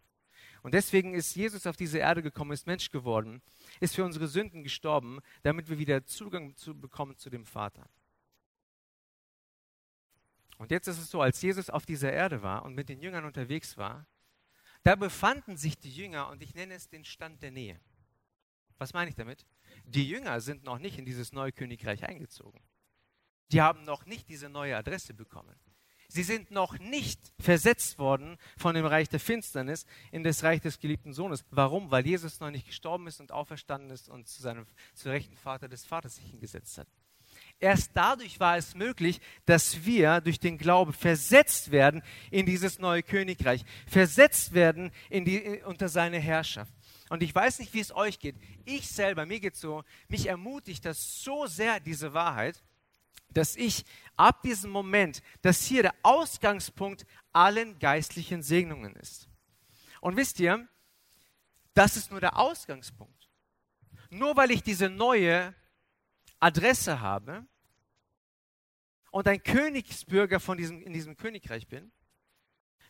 Und 0.62 0.74
deswegen 0.74 1.14
ist 1.14 1.36
Jesus 1.36 1.68
auf 1.68 1.76
diese 1.76 1.98
Erde 1.98 2.22
gekommen, 2.22 2.52
ist 2.52 2.68
Mensch 2.68 2.90
geworden, 2.90 3.42
ist 3.82 3.96
für 3.96 4.06
unsere 4.06 4.30
Sünden 4.30 4.64
gestorben, 4.64 5.20
damit 5.44 5.70
wir 5.70 5.78
wieder 5.78 6.06
Zugang 6.06 6.56
zu 6.56 6.80
bekommen 6.80 7.18
zu 7.18 7.30
dem 7.30 7.46
Vater. 7.46 7.90
Und 10.60 10.72
jetzt 10.72 10.88
ist 10.88 11.00
es 11.00 11.10
so, 11.10 11.22
als 11.22 11.42
Jesus 11.42 11.70
auf 11.70 11.86
dieser 11.86 12.12
Erde 12.12 12.44
war 12.44 12.66
und 12.66 12.76
mit 12.76 12.90
den 12.90 13.02
Jüngern 13.02 13.24
unterwegs 13.24 13.78
war, 13.78 14.06
da 14.84 14.96
befanden 14.96 15.56
sich 15.56 15.80
die 15.80 15.92
Jünger, 15.92 16.30
und 16.30 16.44
ich 16.44 16.54
nenne 16.54 16.74
es 16.74 16.90
den 16.90 17.06
Stand 17.06 17.42
der 17.42 17.52
Nähe. 17.52 17.80
Was 18.78 18.94
meine 18.94 19.10
ich 19.10 19.16
damit? 19.16 19.46
Die 19.86 20.08
Jünger 20.08 20.42
sind 20.42 20.64
noch 20.64 20.78
nicht 20.78 21.00
in 21.00 21.06
dieses 21.06 21.32
neue 21.32 21.54
Königreich 21.54 22.04
eingezogen. 22.04 22.62
Die 23.54 23.62
haben 23.62 23.84
noch 23.84 24.06
nicht 24.06 24.28
diese 24.28 24.50
neue 24.50 24.76
Adresse 24.76 25.14
bekommen. 25.14 25.58
Sie 26.10 26.24
sind 26.24 26.52
noch 26.52 26.78
nicht 26.78 27.32
versetzt 27.40 27.98
worden 27.98 28.38
von 28.58 28.76
dem 28.76 28.86
Reich 28.86 29.08
der 29.08 29.20
Finsternis 29.20 29.86
in 30.12 30.24
das 30.24 30.44
Reich 30.44 30.60
des 30.60 30.80
geliebten 30.80 31.14
Sohnes. 31.14 31.46
Warum? 31.52 31.90
Weil 31.90 32.06
Jesus 32.06 32.42
noch 32.42 32.52
nicht 32.52 32.68
gestorben 32.68 33.08
ist 33.08 33.22
und 33.22 33.32
auferstanden 33.32 33.92
ist 33.92 34.10
und 34.10 34.28
zu 34.28 34.42
seinem 34.42 34.66
zu 34.94 35.10
rechten 35.10 35.38
Vater 35.38 35.70
des 35.70 35.86
Vaters 35.86 36.16
sich 36.16 36.26
hingesetzt 36.26 36.80
hat. 36.80 36.88
Erst 37.62 37.92
dadurch 37.94 38.40
war 38.40 38.56
es 38.58 38.74
möglich, 38.74 39.20
dass 39.46 39.86
wir 39.86 40.22
durch 40.22 40.40
den 40.40 40.58
Glaube 40.58 40.94
versetzt 40.94 41.72
werden 41.72 42.02
in 42.32 42.46
dieses 42.46 42.80
neue 42.80 43.04
Königreich, 43.04 43.66
versetzt 43.86 44.54
werden 44.54 44.92
in 45.10 45.26
die, 45.26 45.62
unter 45.66 45.90
seine 45.90 46.20
Herrschaft. 46.20 46.74
Und 47.10 47.22
ich 47.22 47.36
weiß 47.36 47.60
nicht, 47.60 47.74
wie 47.74 47.82
es 47.82 47.94
euch 47.94 48.20
geht. 48.20 48.36
Ich 48.64 48.88
selber, 48.88 49.26
mir 49.26 49.42
geht 49.42 49.58
so, 49.58 49.84
mich 50.08 50.28
ermutigt 50.28 50.86
das 50.86 51.22
so 51.22 51.48
sehr, 51.48 51.82
diese 51.82 52.14
Wahrheit, 52.14 52.64
dass 53.32 53.56
ich 53.56 53.84
ab 54.16 54.42
diesem 54.42 54.72
Moment, 54.72 55.22
dass 55.42 55.66
hier 55.66 55.82
der 55.84 55.96
Ausgangspunkt 56.02 57.06
allen 57.34 57.78
geistlichen 57.80 58.42
Segnungen 58.42 58.96
ist. 58.96 59.28
Und 60.02 60.16
wisst 60.16 60.40
ihr, 60.40 60.68
das 61.74 61.98
ist 61.98 62.10
nur 62.10 62.22
der 62.22 62.38
Ausgangspunkt. 62.38 63.30
Nur 64.10 64.38
weil 64.38 64.52
ich 64.52 64.64
diese 64.64 64.90
neue 64.90 65.54
Adresse 66.40 67.02
habe 67.02 67.46
und 69.12 69.28
ein 69.28 69.42
Königsbürger 69.44 70.40
von 70.40 70.58
diesem, 70.58 70.82
in 70.82 70.94
diesem 70.94 71.18
Königreich 71.18 71.68
bin, 71.68 71.92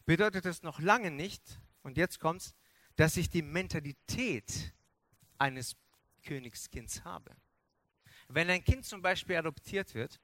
bedeutet 0.06 0.46
das 0.46 0.64
noch 0.64 0.80
lange 0.80 1.12
nicht, 1.12 1.60
und 1.82 1.98
jetzt 1.98 2.20
kommt's, 2.20 2.56
dass 2.96 3.18
ich 3.18 3.30
die 3.30 3.42
Mentalität 3.42 4.74
eines 5.38 5.78
Königskinds 6.24 7.04
habe. 7.04 7.36
Wenn 8.28 8.50
ein 8.50 8.64
Kind 8.64 8.86
zum 8.86 9.02
Beispiel 9.02 9.38
adoptiert 9.38 9.96
wird, 9.96 10.20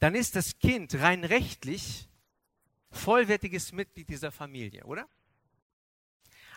dann 0.00 0.14
ist 0.14 0.36
das 0.36 0.58
Kind 0.58 0.94
rein 0.96 1.24
rechtlich 1.24 2.08
vollwertiges 2.90 3.72
Mitglied 3.72 4.08
dieser 4.08 4.30
Familie, 4.30 4.84
oder? 4.84 5.08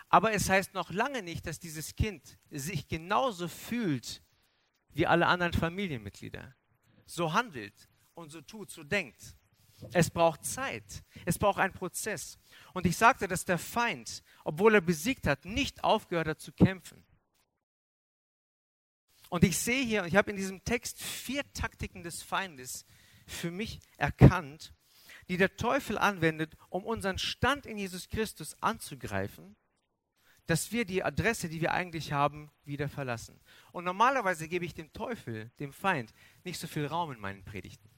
Aber 0.08 0.32
es 0.32 0.48
heißt 0.48 0.74
noch 0.74 0.90
lange 0.90 1.22
nicht, 1.22 1.46
dass 1.46 1.60
dieses 1.60 1.94
Kind 1.94 2.38
sich 2.50 2.88
genauso 2.88 3.48
fühlt 3.48 4.22
wie 4.98 5.06
alle 5.06 5.28
anderen 5.28 5.52
Familienmitglieder. 5.52 6.56
So 7.06 7.32
handelt 7.32 7.88
und 8.14 8.30
so 8.30 8.40
tut, 8.40 8.68
so 8.68 8.82
denkt. 8.82 9.36
Es 9.92 10.10
braucht 10.10 10.44
Zeit. 10.44 11.04
Es 11.24 11.38
braucht 11.38 11.60
einen 11.60 11.72
Prozess. 11.72 12.36
Und 12.74 12.84
ich 12.84 12.96
sagte, 12.96 13.28
dass 13.28 13.44
der 13.44 13.58
Feind, 13.58 14.24
obwohl 14.42 14.74
er 14.74 14.80
besiegt 14.80 15.28
hat, 15.28 15.44
nicht 15.44 15.84
aufgehört 15.84 16.26
hat 16.26 16.40
zu 16.40 16.50
kämpfen. 16.50 17.04
Und 19.28 19.44
ich 19.44 19.56
sehe 19.56 19.84
hier, 19.84 20.04
ich 20.04 20.16
habe 20.16 20.32
in 20.32 20.36
diesem 20.36 20.64
Text 20.64 21.00
vier 21.00 21.44
Taktiken 21.52 22.02
des 22.02 22.22
Feindes 22.22 22.84
für 23.24 23.52
mich 23.52 23.78
erkannt, 23.98 24.74
die 25.28 25.36
der 25.36 25.56
Teufel 25.56 25.96
anwendet, 25.96 26.56
um 26.70 26.84
unseren 26.84 27.18
Stand 27.18 27.66
in 27.66 27.78
Jesus 27.78 28.08
Christus 28.08 28.60
anzugreifen, 28.60 29.54
dass 30.48 30.72
wir 30.72 30.86
die 30.86 31.04
Adresse, 31.04 31.50
die 31.50 31.60
wir 31.60 31.72
eigentlich 31.72 32.12
haben, 32.12 32.50
wieder 32.64 32.88
verlassen. 32.88 33.38
Und 33.70 33.84
normalerweise 33.84 34.48
gebe 34.48 34.64
ich 34.64 34.72
dem 34.72 34.90
Teufel, 34.94 35.50
dem 35.60 35.74
Feind, 35.74 36.14
nicht 36.42 36.58
so 36.58 36.66
viel 36.66 36.86
Raum 36.86 37.12
in 37.12 37.20
meinen 37.20 37.44
Predigten. 37.44 37.90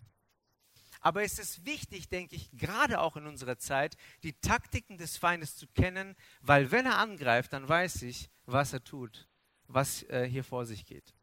Aber 1.00 1.22
es 1.22 1.38
ist 1.38 1.64
wichtig, 1.64 2.08
denke 2.08 2.34
ich, 2.34 2.50
gerade 2.50 3.00
auch 3.00 3.16
in 3.16 3.26
unserer 3.26 3.56
Zeit, 3.56 3.96
die 4.24 4.32
Taktiken 4.32 4.98
des 4.98 5.16
Feindes 5.16 5.56
zu 5.56 5.68
kennen, 5.68 6.16
weil 6.40 6.72
wenn 6.72 6.86
er 6.86 6.98
angreift, 6.98 7.52
dann 7.52 7.68
weiß 7.68 8.02
ich, 8.02 8.28
was 8.46 8.72
er 8.72 8.82
tut, 8.82 9.28
was 9.68 10.02
äh, 10.10 10.28
hier 10.28 10.42
vor 10.42 10.66
sich 10.66 10.84
geht. 10.84 11.14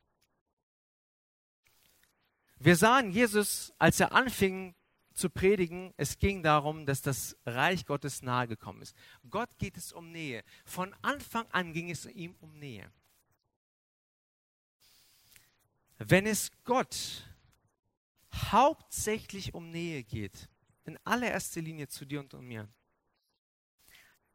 Wir 2.57 2.77
sahen 2.77 3.11
Jesus, 3.11 3.73
als 3.77 3.99
er 3.99 4.13
anfing 4.13 4.75
zu 5.17 5.29
predigen, 5.29 5.93
es 5.97 6.17
ging 6.17 6.43
darum, 6.43 6.85
dass 6.85 7.01
das 7.01 7.35
Reich 7.45 7.85
Gottes 7.85 8.21
nahe 8.21 8.47
gekommen 8.47 8.81
ist. 8.81 8.95
Gott 9.29 9.57
geht 9.57 9.75
es 9.77 9.91
um 9.91 10.11
Nähe. 10.11 10.43
Von 10.63 10.93
Anfang 11.01 11.47
an 11.51 11.73
ging 11.73 11.89
es 11.89 12.05
ihm 12.05 12.35
um 12.39 12.57
Nähe. 12.59 12.91
Wenn 15.97 16.27
es 16.27 16.51
Gott 16.63 17.27
hauptsächlich 18.33 19.53
um 19.53 19.71
Nähe 19.71 20.03
geht, 20.03 20.49
in 20.85 20.97
allererster 21.03 21.61
Linie 21.61 21.87
zu 21.87 22.05
dir 22.05 22.19
und 22.19 22.33
mir. 22.41 22.69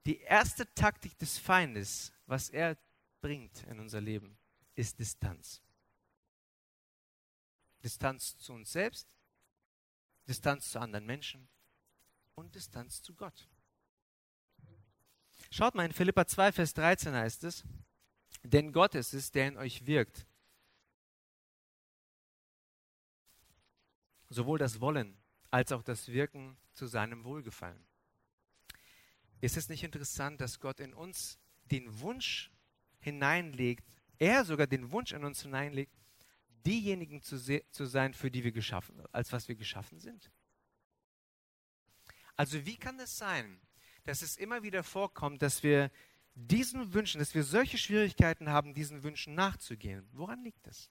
Die 0.04 0.18
erste 0.18 0.72
Taktik 0.74 1.16
des 1.18 1.38
Feindes, 1.38 2.12
was 2.26 2.50
er 2.50 2.76
bringt 3.20 3.62
in 3.64 3.78
unser 3.78 4.00
Leben, 4.00 4.36
ist 4.74 4.98
Distanz. 4.98 5.62
Distanz 7.82 8.36
zu 8.36 8.52
uns 8.52 8.72
selbst, 8.72 9.08
Distanz 10.28 10.70
zu 10.70 10.78
anderen 10.78 11.06
Menschen 11.06 11.48
und 12.34 12.54
Distanz 12.54 13.02
zu 13.02 13.14
Gott. 13.14 13.48
Schaut 15.50 15.74
mal, 15.74 15.84
in 15.84 15.92
Philippa 15.92 16.26
2, 16.26 16.52
Vers 16.52 16.74
13 16.74 17.14
heißt 17.14 17.44
es, 17.44 17.64
denn 18.42 18.72
Gott 18.72 18.94
ist 18.94 19.12
es, 19.12 19.30
der 19.30 19.48
in 19.48 19.56
euch 19.56 19.86
wirkt. 19.86 20.26
Sowohl 24.28 24.58
das 24.58 24.80
Wollen 24.80 25.18
als 25.50 25.72
auch 25.72 25.82
das 25.82 26.08
Wirken 26.08 26.56
zu 26.72 26.86
seinem 26.86 27.24
Wohlgefallen. 27.24 27.84
Ist 29.40 29.56
es 29.56 29.68
nicht 29.68 29.82
interessant, 29.82 30.40
dass 30.40 30.60
Gott 30.60 30.80
in 30.80 30.94
uns 30.94 31.38
den 31.64 32.00
Wunsch 32.00 32.50
hineinlegt, 33.00 33.86
er 34.18 34.44
sogar 34.44 34.66
den 34.66 34.90
Wunsch 34.92 35.12
in 35.12 35.24
uns 35.24 35.42
hineinlegt, 35.42 35.92
diejenigen 36.66 37.22
zu, 37.22 37.38
zu 37.70 37.84
sein, 37.86 38.14
für 38.14 38.30
die 38.30 38.44
wir 38.44 38.52
geschaffen, 38.52 39.02
als 39.12 39.32
was 39.32 39.48
wir 39.48 39.54
geschaffen 39.54 39.98
sind? 39.98 40.30
Also 42.36 42.64
wie 42.66 42.76
kann 42.76 42.98
es 42.98 43.16
sein, 43.18 43.60
dass 44.04 44.22
es 44.22 44.36
immer 44.36 44.62
wieder 44.62 44.82
vorkommt, 44.82 45.42
dass 45.42 45.62
wir 45.62 45.90
diesen 46.34 46.94
Wünschen, 46.94 47.18
dass 47.18 47.34
wir 47.34 47.44
solche 47.44 47.78
Schwierigkeiten 47.78 48.48
haben, 48.48 48.74
diesen 48.74 49.02
Wünschen 49.02 49.34
nachzugehen? 49.34 50.08
Woran 50.12 50.42
liegt 50.42 50.66
es? 50.66 50.90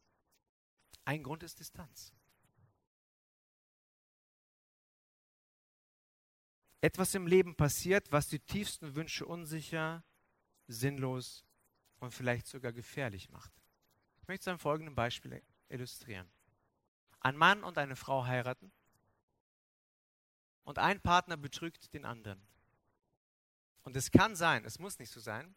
Ein 1.03 1.23
Grund 1.23 1.43
ist 1.43 1.60
Distanz. 1.60 2.13
Etwas 6.79 7.13
im 7.13 7.27
Leben 7.27 7.55
passiert, 7.55 8.12
was 8.12 8.27
die 8.27 8.39
tiefsten 8.39 8.95
Wünsche 8.95 9.25
unsicher, 9.25 10.03
sinnlos 10.67 11.45
und 11.99 12.12
vielleicht 12.12 12.47
sogar 12.47 12.71
gefährlich 12.71 13.29
macht. 13.29 13.51
Ich 14.21 14.27
möchte 14.27 14.43
es 14.43 14.47
an 14.47 14.57
folgendem 14.57 14.95
Beispiel 14.95 15.43
illustrieren. 15.71 16.29
Ein 17.19 17.38
Mann 17.38 17.63
und 17.63 17.77
eine 17.77 17.95
Frau 17.95 18.25
heiraten 18.25 18.71
und 20.63 20.79
ein 20.79 21.01
Partner 21.01 21.38
betrügt 21.38 21.93
den 21.93 22.05
anderen. 22.05 22.41
Und 23.84 23.95
es 23.95 24.12
kann 24.12 24.36
sein, 24.36 24.65
es 24.65 24.79
muss 24.79 24.99
nicht 24.99 25.12
so 25.12 25.19
sein, 25.19 25.55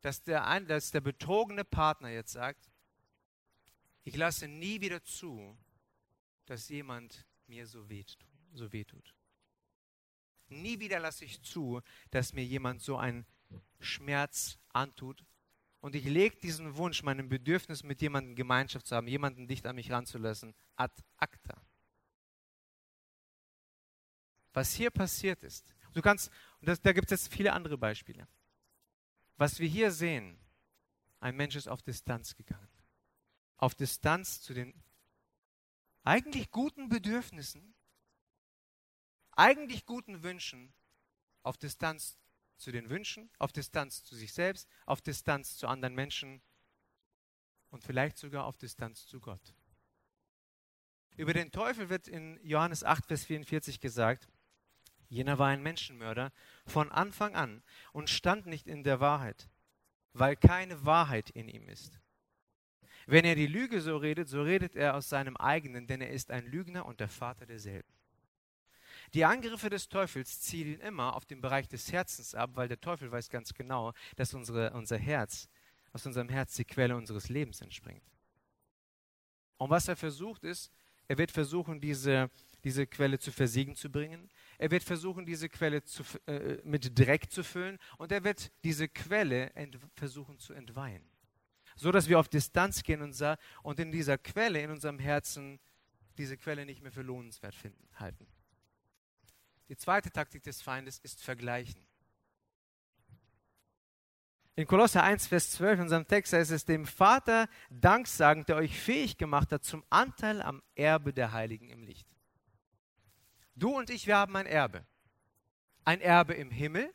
dass 0.00 0.22
der, 0.22 0.46
ein, 0.46 0.66
dass 0.66 0.90
der 0.90 1.00
betrogene 1.00 1.64
Partner 1.64 2.10
jetzt 2.10 2.32
sagt, 2.32 2.70
ich 4.02 4.16
lasse 4.16 4.46
nie 4.46 4.82
wieder 4.82 5.02
zu, 5.02 5.56
dass 6.44 6.68
jemand 6.68 7.26
mir 7.46 7.66
so 7.66 7.88
wehtut. 7.88 8.26
So 8.52 8.70
wehtut. 8.72 9.14
Nie 10.48 10.78
wieder 10.78 11.00
lasse 11.00 11.24
ich 11.24 11.42
zu, 11.42 11.80
dass 12.10 12.34
mir 12.34 12.44
jemand 12.44 12.82
so 12.82 12.98
einen 12.98 13.26
Schmerz 13.80 14.58
antut. 14.68 15.24
Und 15.84 15.94
ich 15.94 16.04
lege 16.04 16.36
diesen 16.36 16.76
Wunsch, 16.78 17.02
meinem 17.02 17.28
Bedürfnis 17.28 17.82
mit 17.82 18.00
jemandem 18.00 18.34
Gemeinschaft 18.34 18.86
zu 18.86 18.96
haben, 18.96 19.06
jemanden 19.06 19.46
dicht 19.46 19.66
an 19.66 19.76
mich 19.76 19.90
ranzulassen, 19.90 20.54
ad 20.76 20.94
acta. 21.18 21.60
Was 24.54 24.72
hier 24.72 24.90
passiert 24.90 25.42
ist, 25.42 25.74
Du 25.94 26.02
kannst, 26.02 26.30
und 26.60 26.68
das, 26.68 26.80
da 26.80 26.92
gibt 26.92 27.10
es 27.10 27.20
jetzt 27.20 27.34
viele 27.34 27.52
andere 27.52 27.78
Beispiele. 27.78 28.26
Was 29.36 29.60
wir 29.60 29.68
hier 29.68 29.92
sehen, 29.92 30.38
ein 31.20 31.36
Mensch 31.36 31.54
ist 31.54 31.68
auf 31.68 31.82
Distanz 31.82 32.34
gegangen. 32.34 32.68
Auf 33.56 33.74
Distanz 33.74 34.40
zu 34.40 34.54
den 34.54 34.74
eigentlich 36.02 36.50
guten 36.50 36.88
Bedürfnissen, 36.88 37.74
eigentlich 39.32 39.86
guten 39.86 40.22
Wünschen, 40.22 40.72
auf 41.42 41.56
Distanz 41.56 42.18
zu 42.56 42.72
den 42.72 42.90
Wünschen, 42.90 43.30
auf 43.38 43.52
Distanz 43.52 44.04
zu 44.04 44.14
sich 44.14 44.32
selbst, 44.32 44.68
auf 44.86 45.00
Distanz 45.00 45.56
zu 45.56 45.66
anderen 45.66 45.94
Menschen 45.94 46.42
und 47.70 47.82
vielleicht 47.82 48.18
sogar 48.18 48.44
auf 48.44 48.56
Distanz 48.56 49.06
zu 49.06 49.20
Gott. 49.20 49.54
Über 51.16 51.32
den 51.32 51.52
Teufel 51.52 51.88
wird 51.88 52.08
in 52.08 52.38
Johannes 52.42 52.82
8, 52.82 53.06
Vers 53.06 53.24
44 53.24 53.80
gesagt, 53.80 54.28
Jener 55.08 55.38
war 55.38 55.48
ein 55.48 55.62
Menschenmörder 55.62 56.32
von 56.66 56.90
Anfang 56.90 57.36
an 57.36 57.62
und 57.92 58.10
stand 58.10 58.46
nicht 58.46 58.66
in 58.66 58.82
der 58.82 59.00
Wahrheit, 59.00 59.48
weil 60.12 60.34
keine 60.34 60.84
Wahrheit 60.84 61.30
in 61.30 61.48
ihm 61.48 61.68
ist. 61.68 62.00
Wenn 63.06 63.24
er 63.24 63.34
die 63.34 63.46
Lüge 63.46 63.80
so 63.80 63.96
redet, 63.96 64.28
so 64.28 64.42
redet 64.42 64.74
er 64.74 64.96
aus 64.96 65.08
seinem 65.08 65.36
eigenen, 65.36 65.86
denn 65.86 66.00
er 66.00 66.10
ist 66.10 66.30
ein 66.30 66.46
Lügner 66.46 66.86
und 66.86 67.00
der 67.00 67.08
Vater 67.08 67.46
derselben. 67.46 67.92
Die 69.14 69.24
Angriffe 69.24 69.70
des 69.70 69.88
Teufels 69.88 70.40
zielen 70.40 70.80
immer 70.80 71.14
auf 71.14 71.24
den 71.24 71.40
Bereich 71.40 71.68
des 71.68 71.92
Herzens 71.92 72.34
ab, 72.34 72.50
weil 72.54 72.66
der 72.66 72.80
Teufel 72.80 73.12
weiß 73.12 73.30
ganz 73.30 73.54
genau, 73.54 73.92
dass 74.16 74.34
unsere, 74.34 74.72
unser 74.72 74.98
Herz, 74.98 75.48
aus 75.92 76.04
unserem 76.04 76.28
Herz 76.28 76.54
die 76.54 76.64
Quelle 76.64 76.96
unseres 76.96 77.28
Lebens 77.28 77.60
entspringt. 77.60 78.02
Und 79.56 79.70
was 79.70 79.86
er 79.86 79.94
versucht 79.94 80.42
ist, 80.42 80.72
er 81.06 81.16
wird 81.16 81.30
versuchen, 81.30 81.80
diese, 81.80 82.28
diese 82.64 82.88
Quelle 82.88 83.20
zu 83.20 83.30
Versiegen 83.30 83.76
zu 83.76 83.88
bringen. 83.88 84.28
Er 84.58 84.72
wird 84.72 84.82
versuchen, 84.82 85.24
diese 85.24 85.48
Quelle 85.48 85.84
zu, 85.84 86.02
äh, 86.26 86.58
mit 86.64 86.98
Dreck 86.98 87.30
zu 87.30 87.44
füllen 87.44 87.78
und 87.98 88.10
er 88.10 88.24
wird 88.24 88.50
diese 88.64 88.88
Quelle 88.88 89.52
versuchen 89.94 90.40
zu 90.40 90.54
entweihen. 90.54 91.04
So 91.76 91.92
dass 91.92 92.08
wir 92.08 92.18
auf 92.18 92.28
Distanz 92.28 92.82
gehen 92.82 93.00
und, 93.00 93.16
und 93.62 93.78
in 93.78 93.92
dieser 93.92 94.18
Quelle, 94.18 94.60
in 94.60 94.70
unserem 94.70 94.98
Herzen, 94.98 95.60
diese 96.18 96.36
Quelle 96.36 96.66
nicht 96.66 96.82
mehr 96.82 96.92
für 96.92 97.02
lohnenswert 97.02 97.54
finden, 97.54 97.86
halten. 97.94 98.26
Die 99.68 99.76
zweite 99.76 100.10
Taktik 100.10 100.42
des 100.42 100.60
Feindes 100.60 100.98
ist 100.98 101.22
Vergleichen. 101.22 101.86
In 104.56 104.66
Kolosser 104.66 105.02
1, 105.02 105.26
Vers 105.26 105.50
12 105.52 105.78
in 105.78 105.82
unserem 105.82 106.06
Text 106.06 106.32
heißt 106.32 106.52
es, 106.52 106.64
dem 106.64 106.86
Vater 106.86 107.48
Dank 107.70 108.06
sagen, 108.06 108.44
der 108.46 108.56
euch 108.56 108.78
fähig 108.78 109.18
gemacht 109.18 109.50
hat 109.50 109.64
zum 109.64 109.82
Anteil 109.90 110.42
am 110.42 110.62
Erbe 110.76 111.12
der 111.12 111.32
Heiligen 111.32 111.70
im 111.70 111.82
Licht. 111.82 112.06
Du 113.56 113.76
und 113.76 113.90
ich, 113.90 114.06
wir 114.06 114.16
haben 114.16 114.36
ein 114.36 114.46
Erbe. 114.46 114.86
Ein 115.84 116.00
Erbe 116.00 116.34
im 116.34 116.50
Himmel 116.50 116.92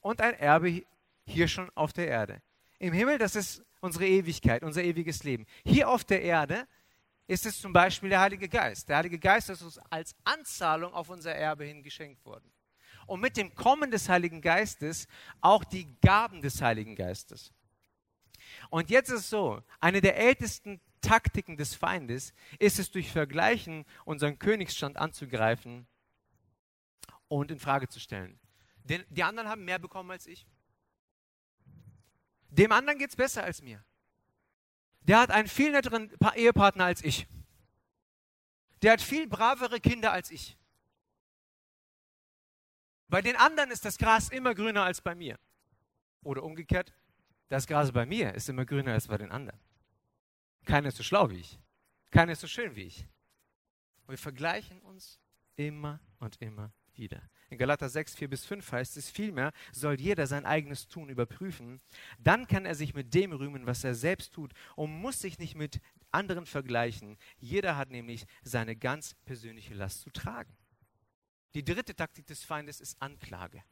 und 0.00 0.20
ein 0.20 0.34
Erbe 0.34 0.84
hier 1.24 1.48
schon 1.48 1.70
auf 1.74 1.92
der 1.92 2.08
Erde. 2.08 2.42
Im 2.78 2.92
Himmel, 2.92 3.18
das 3.18 3.36
ist 3.36 3.64
unsere 3.80 4.06
Ewigkeit, 4.06 4.62
unser 4.62 4.82
ewiges 4.82 5.24
Leben. 5.24 5.46
Hier 5.64 5.88
auf 5.88 6.04
der 6.04 6.22
Erde 6.22 6.66
ist 7.28 7.46
es 7.46 7.60
zum 7.60 7.72
Beispiel 7.72 8.08
der 8.08 8.20
Heilige 8.20 8.48
Geist. 8.48 8.88
Der 8.88 8.96
Heilige 8.96 9.18
Geist 9.18 9.50
ist 9.50 9.62
uns 9.62 9.78
als 9.90 10.16
Anzahlung 10.24 10.94
auf 10.94 11.10
unser 11.10 11.34
Erbe 11.34 11.64
hin 11.64 11.82
geschenkt 11.82 12.24
worden. 12.24 12.50
Und 13.06 13.20
mit 13.20 13.36
dem 13.36 13.54
Kommen 13.54 13.90
des 13.90 14.08
Heiligen 14.08 14.40
Geistes 14.40 15.06
auch 15.40 15.62
die 15.62 15.94
Gaben 16.00 16.40
des 16.40 16.60
Heiligen 16.60 16.96
Geistes. 16.96 17.52
Und 18.70 18.90
jetzt 18.90 19.10
ist 19.10 19.20
es 19.20 19.30
so, 19.30 19.62
eine 19.78 20.00
der 20.00 20.16
ältesten 20.16 20.80
Taktiken 21.02 21.56
des 21.58 21.74
Feindes 21.74 22.32
ist 22.58 22.78
es 22.78 22.90
durch 22.90 23.12
Vergleichen 23.12 23.84
unseren 24.04 24.38
Königsstand 24.38 24.96
anzugreifen 24.96 25.86
und 27.28 27.50
in 27.50 27.58
Frage 27.58 27.88
zu 27.88 28.00
stellen. 28.00 28.40
Den, 28.84 29.04
die 29.10 29.22
anderen 29.22 29.48
haben 29.48 29.64
mehr 29.64 29.78
bekommen 29.78 30.10
als 30.10 30.26
ich. 30.26 30.46
Dem 32.48 32.72
anderen 32.72 32.98
geht 32.98 33.10
es 33.10 33.16
besser 33.16 33.44
als 33.44 33.60
mir. 33.60 33.84
Der 35.08 35.18
hat 35.18 35.30
einen 35.30 35.48
viel 35.48 35.72
netteren 35.72 36.12
Ehepartner 36.36 36.84
als 36.84 37.02
ich. 37.02 37.26
Der 38.82 38.92
hat 38.92 39.00
viel 39.00 39.26
bravere 39.26 39.80
Kinder 39.80 40.12
als 40.12 40.30
ich. 40.30 40.56
Bei 43.08 43.22
den 43.22 43.34
anderen 43.34 43.70
ist 43.70 43.86
das 43.86 43.96
Gras 43.96 44.28
immer 44.28 44.54
grüner 44.54 44.84
als 44.84 45.00
bei 45.00 45.14
mir. 45.14 45.38
Oder 46.22 46.42
umgekehrt, 46.42 46.92
das 47.48 47.66
Gras 47.66 47.90
bei 47.90 48.04
mir 48.04 48.34
ist 48.34 48.50
immer 48.50 48.66
grüner 48.66 48.92
als 48.92 49.08
bei 49.08 49.16
den 49.16 49.32
anderen. 49.32 49.58
Keiner 50.66 50.88
ist 50.88 50.98
so 50.98 51.02
schlau 51.02 51.30
wie 51.30 51.38
ich. 51.38 51.58
Keiner 52.10 52.32
ist 52.32 52.42
so 52.42 52.46
schön 52.46 52.76
wie 52.76 52.82
ich. 52.82 53.08
Und 54.02 54.10
wir 54.10 54.18
vergleichen 54.18 54.82
uns 54.82 55.18
immer 55.56 56.00
und 56.18 56.40
immer 56.42 56.70
wieder. 56.92 57.22
In 57.50 57.56
Galater 57.56 57.88
6, 57.88 58.14
4 58.14 58.28
bis 58.28 58.44
5 58.44 58.72
heißt 58.72 58.96
es 58.98 59.08
vielmehr, 59.08 59.52
soll 59.72 59.98
jeder 60.00 60.26
sein 60.26 60.44
eigenes 60.44 60.86
Tun 60.86 61.08
überprüfen. 61.08 61.80
Dann 62.18 62.46
kann 62.46 62.66
er 62.66 62.74
sich 62.74 62.94
mit 62.94 63.14
dem 63.14 63.32
rühmen, 63.32 63.66
was 63.66 63.84
er 63.84 63.94
selbst 63.94 64.34
tut 64.34 64.52
und 64.76 64.92
muss 64.92 65.20
sich 65.20 65.38
nicht 65.38 65.54
mit 65.54 65.80
anderen 66.10 66.44
vergleichen. 66.44 67.16
Jeder 67.38 67.76
hat 67.76 67.90
nämlich 67.90 68.26
seine 68.42 68.76
ganz 68.76 69.14
persönliche 69.24 69.74
Last 69.74 70.02
zu 70.02 70.10
tragen. 70.10 70.54
Die 71.54 71.64
dritte 71.64 71.94
Taktik 71.94 72.26
des 72.26 72.44
Feindes 72.44 72.80
ist 72.80 73.00
Anklage. 73.00 73.62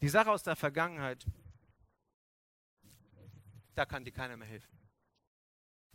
Die 0.00 0.08
Sache 0.08 0.30
aus 0.30 0.42
der 0.42 0.56
Vergangenheit, 0.56 1.26
da 3.74 3.84
kann 3.84 4.04
dir 4.04 4.12
keiner 4.12 4.38
mehr 4.38 4.48
helfen. 4.48 4.79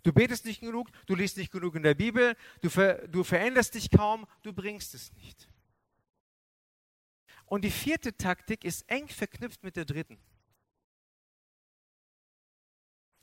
Du 0.06 0.14
betest 0.14 0.46
nicht 0.46 0.60
genug, 0.60 0.92
du 1.08 1.16
liest 1.16 1.36
nicht 1.36 1.52
genug 1.52 1.74
in 1.74 1.82
der 1.82 1.96
Bibel, 1.96 2.38
du, 2.62 2.70
ver, 2.70 3.08
du 3.08 3.24
veränderst 3.24 3.74
dich 3.74 3.90
kaum, 3.90 4.28
du 4.44 4.54
bringst 4.54 4.94
es 4.94 5.12
nicht. 5.14 5.50
Und 7.48 7.64
die 7.64 7.72
vierte 7.72 8.16
Taktik 8.16 8.64
ist 8.66 8.88
eng 8.88 9.08
verknüpft 9.08 9.64
mit 9.64 9.76
der 9.76 9.86
dritten. 9.86 10.20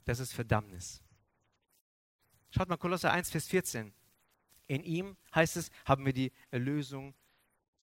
Das 0.05 0.19
ist 0.19 0.33
Verdammnis. 0.33 1.01
Schaut 2.51 2.69
mal 2.69 2.77
Kolosser 2.77 3.13
1, 3.13 3.31
Vers 3.31 3.47
14. 3.47 3.95
In 4.67 4.83
ihm, 4.83 5.17
heißt 5.33 5.59
es, 5.59 5.71
haben 5.85 6.05
wir 6.05 6.13
die 6.13 6.33
Erlösung, 6.51 7.15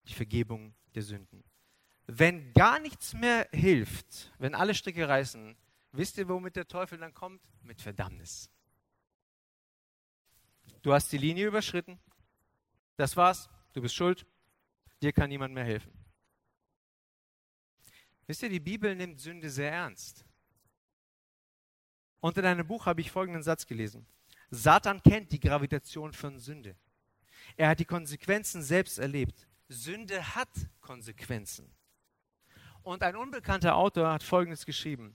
die 0.08 0.14
Vergebung 0.14 0.74
der 0.94 1.04
Sünden. 1.04 1.42
Wenn 2.06 2.52
gar 2.52 2.78
nichts 2.78 3.14
mehr 3.14 3.48
hilft, 3.50 4.30
wenn 4.38 4.54
alle 4.54 4.74
Stricke 4.74 5.08
reißen, 5.08 5.56
wisst 5.92 6.18
ihr, 6.18 6.28
womit 6.28 6.56
der 6.56 6.68
Teufel 6.68 6.98
dann 6.98 7.14
kommt? 7.14 7.40
Mit 7.62 7.80
Verdammnis. 7.80 8.50
Du 10.82 10.92
hast 10.92 11.12
die 11.12 11.18
Linie 11.18 11.46
überschritten. 11.46 11.98
Das 12.96 13.16
war's. 13.16 13.48
Du 13.72 13.82
bist 13.82 13.94
schuld. 13.94 14.26
Dir 15.02 15.12
kann 15.12 15.28
niemand 15.28 15.54
mehr 15.54 15.64
helfen. 15.64 15.92
Wisst 18.26 18.42
ihr, 18.42 18.48
die 18.48 18.60
Bibel 18.60 18.94
nimmt 18.94 19.20
Sünde 19.20 19.50
sehr 19.50 19.72
ernst. 19.72 20.24
Unter 22.20 22.42
deinem 22.42 22.66
Buch 22.66 22.86
habe 22.86 23.00
ich 23.00 23.10
folgenden 23.10 23.42
Satz 23.42 23.66
gelesen. 23.66 24.06
Satan 24.50 25.02
kennt 25.02 25.32
die 25.32 25.40
Gravitation 25.40 26.12
von 26.12 26.38
Sünde. 26.38 26.76
Er 27.56 27.70
hat 27.70 27.80
die 27.80 27.84
Konsequenzen 27.84 28.62
selbst 28.62 28.98
erlebt. 28.98 29.46
Sünde 29.68 30.34
hat 30.34 30.50
Konsequenzen. 30.80 31.74
Und 32.82 33.02
ein 33.02 33.16
unbekannter 33.16 33.76
Autor 33.76 34.12
hat 34.12 34.22
Folgendes 34.22 34.66
geschrieben. 34.66 35.14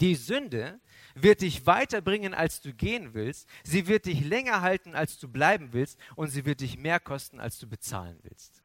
Die 0.00 0.14
Sünde 0.14 0.80
wird 1.14 1.40
dich 1.40 1.66
weiterbringen, 1.66 2.34
als 2.34 2.60
du 2.60 2.72
gehen 2.72 3.14
willst. 3.14 3.48
Sie 3.64 3.86
wird 3.88 4.06
dich 4.06 4.24
länger 4.24 4.60
halten, 4.60 4.94
als 4.94 5.18
du 5.18 5.28
bleiben 5.28 5.72
willst. 5.72 5.98
Und 6.14 6.28
sie 6.28 6.44
wird 6.44 6.60
dich 6.60 6.78
mehr 6.78 7.00
kosten, 7.00 7.40
als 7.40 7.58
du 7.58 7.66
bezahlen 7.66 8.18
willst. 8.22 8.62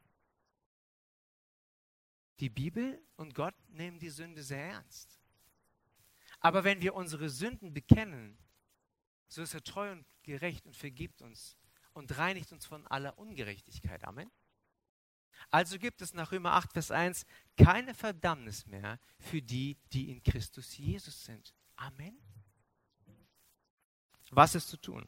Die 2.40 2.50
Bibel 2.50 3.02
und 3.16 3.34
Gott 3.34 3.56
nehmen 3.70 4.00
die 4.00 4.10
Sünde 4.10 4.44
sehr 4.44 4.64
ernst. 4.64 5.20
Aber 6.40 6.64
wenn 6.64 6.82
wir 6.82 6.94
unsere 6.94 7.30
Sünden 7.30 7.74
bekennen, 7.74 8.38
so 9.28 9.42
ist 9.42 9.54
er 9.54 9.64
treu 9.64 9.92
und 9.92 10.06
gerecht 10.24 10.66
und 10.66 10.76
vergibt 10.76 11.22
uns 11.22 11.58
und 11.94 12.18
reinigt 12.18 12.52
uns 12.52 12.66
von 12.66 12.86
aller 12.88 13.18
Ungerechtigkeit. 13.18 14.04
Amen. 14.04 14.30
Also 15.50 15.78
gibt 15.78 16.02
es 16.02 16.14
nach 16.14 16.32
Römer 16.32 16.54
8, 16.54 16.74
Vers 16.74 16.92
1 16.92 17.26
keine 17.58 17.94
Verdammnis 17.94 18.66
mehr 18.66 19.00
für 19.20 19.42
die, 19.42 19.78
die 19.92 20.10
in 20.10 20.24
Christus 20.24 20.78
Jesus 20.78 21.26
sind. 21.26 21.54
Amen. 21.76 22.18
Was 24.32 24.56
ist 24.56 24.68
zu 24.68 24.78
tun? 24.78 25.08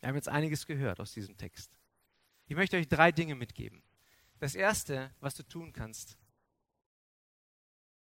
Wir 0.00 0.08
haben 0.08 0.16
jetzt 0.16 0.28
einiges 0.28 0.66
gehört 0.66 1.00
aus 1.00 1.12
diesem 1.12 1.36
Text. 1.36 1.70
Ich 2.46 2.56
möchte 2.56 2.76
euch 2.76 2.88
drei 2.88 3.12
Dinge 3.12 3.34
mitgeben. 3.34 3.82
Das 4.38 4.54
erste, 4.54 5.14
was 5.20 5.34
du 5.34 5.42
tun 5.42 5.72
kannst, 5.72 6.16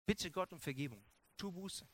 bitte 0.04 0.30
Gott 0.30 0.52
um 0.52 0.60
Vergebung. 0.60 1.02
Tu 1.36 1.50
Buße. 1.50 1.86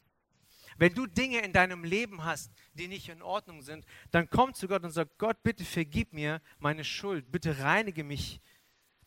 Wenn 0.76 0.94
du 0.94 1.06
Dinge 1.06 1.40
in 1.40 1.52
deinem 1.52 1.84
Leben 1.84 2.24
hast, 2.24 2.52
die 2.74 2.88
nicht 2.88 3.08
in 3.08 3.22
Ordnung 3.22 3.62
sind, 3.62 3.84
dann 4.10 4.28
komm 4.28 4.54
zu 4.54 4.68
Gott 4.68 4.84
und 4.84 4.90
sag, 4.90 5.18
Gott, 5.18 5.42
bitte 5.42 5.64
vergib 5.64 6.12
mir 6.12 6.40
meine 6.58 6.84
Schuld, 6.84 7.30
bitte 7.30 7.58
reinige 7.58 8.04
mich 8.04 8.40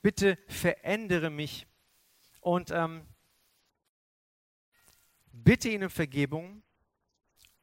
bitte 0.05 0.37
verändere 0.47 1.31
mich 1.31 1.65
und 2.39 2.69
ähm, 2.69 3.07
bitte 5.31 5.67
ihn 5.67 5.83
um 5.83 5.89
Vergebung 5.89 6.61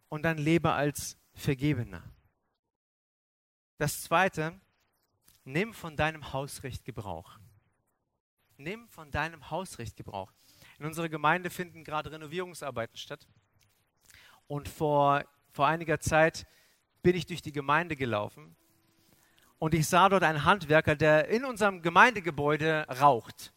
und 0.08 0.24
dann 0.24 0.38
lebe 0.38 0.72
als 0.72 1.16
Vergebener. 1.34 2.02
Das 3.78 4.02
zweite, 4.02 4.60
nimm 5.44 5.72
von 5.72 5.96
deinem 5.96 6.32
Hausrecht 6.32 6.84
Gebrauch. 6.84 7.38
Nimm 8.56 8.88
von 8.88 9.12
deinem 9.12 9.48
Hausrecht 9.52 9.94
Gebrauch. 9.94 10.32
In 10.80 10.86
unserer 10.86 11.08
Gemeinde 11.08 11.48
finden 11.48 11.84
gerade 11.84 12.10
Renovierungsarbeiten 12.10 12.96
statt. 12.96 13.28
Und 14.48 14.68
vor, 14.68 15.24
vor 15.52 15.68
einiger 15.68 16.00
Zeit 16.00 16.44
bin 17.02 17.14
ich 17.14 17.26
durch 17.26 17.40
die 17.40 17.52
Gemeinde 17.52 17.94
gelaufen 17.94 18.56
und 19.62 19.74
ich 19.74 19.86
sah 19.86 20.08
dort 20.08 20.24
einen 20.24 20.44
Handwerker, 20.44 20.96
der 20.96 21.28
in 21.28 21.44
unserem 21.44 21.82
Gemeindegebäude 21.82 22.84
raucht. 22.98 23.54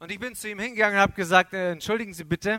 Und 0.00 0.10
ich 0.10 0.18
bin 0.18 0.34
zu 0.34 0.50
ihm 0.50 0.58
hingegangen 0.58 0.96
und 0.96 1.02
habe 1.02 1.12
gesagt, 1.12 1.52
äh, 1.52 1.70
entschuldigen 1.70 2.12
Sie 2.12 2.24
bitte, 2.24 2.58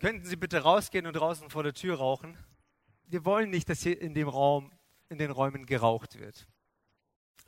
könnten 0.00 0.26
Sie 0.26 0.36
bitte 0.36 0.58
rausgehen 0.60 1.06
und 1.06 1.14
draußen 1.14 1.48
vor 1.48 1.62
der 1.62 1.72
Tür 1.72 1.96
rauchen? 1.96 2.36
Wir 3.06 3.24
wollen 3.24 3.48
nicht, 3.48 3.70
dass 3.70 3.80
hier 3.80 3.98
in 3.98 4.12
dem 4.12 4.28
Raum, 4.28 4.70
in 5.08 5.16
den 5.16 5.30
Räumen 5.30 5.64
geraucht 5.64 6.18
wird. 6.18 6.46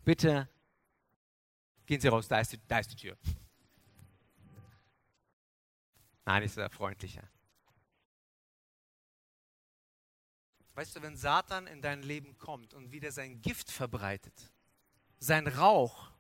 Bitte 0.03 0.49
gehen 1.85 2.01
Sie 2.01 2.09
raus, 2.09 2.29
da 2.29 2.41
ist 2.41 2.55
die, 2.55 2.61
da 2.67 2.79
ist 2.79 2.93
die 2.93 2.97
Tür. 2.97 3.19
Nein, 6.25 6.45
ich 6.45 6.53
sehr 6.53 6.71
freundlicher. 6.71 7.29
Weißt 10.75 10.97
du, 10.97 11.03
wenn 11.03 11.17
Satan 11.17 11.67
in 11.67 11.83
dein 11.83 12.03
Leben 12.03 12.39
kommt 12.39 12.75
und 12.75 12.93
wieder 12.93 13.13
sein 13.13 13.43
Gift 13.43 13.71
verbreitet, 13.71 14.53
sein 15.19 15.47
Rauch, 15.47 16.11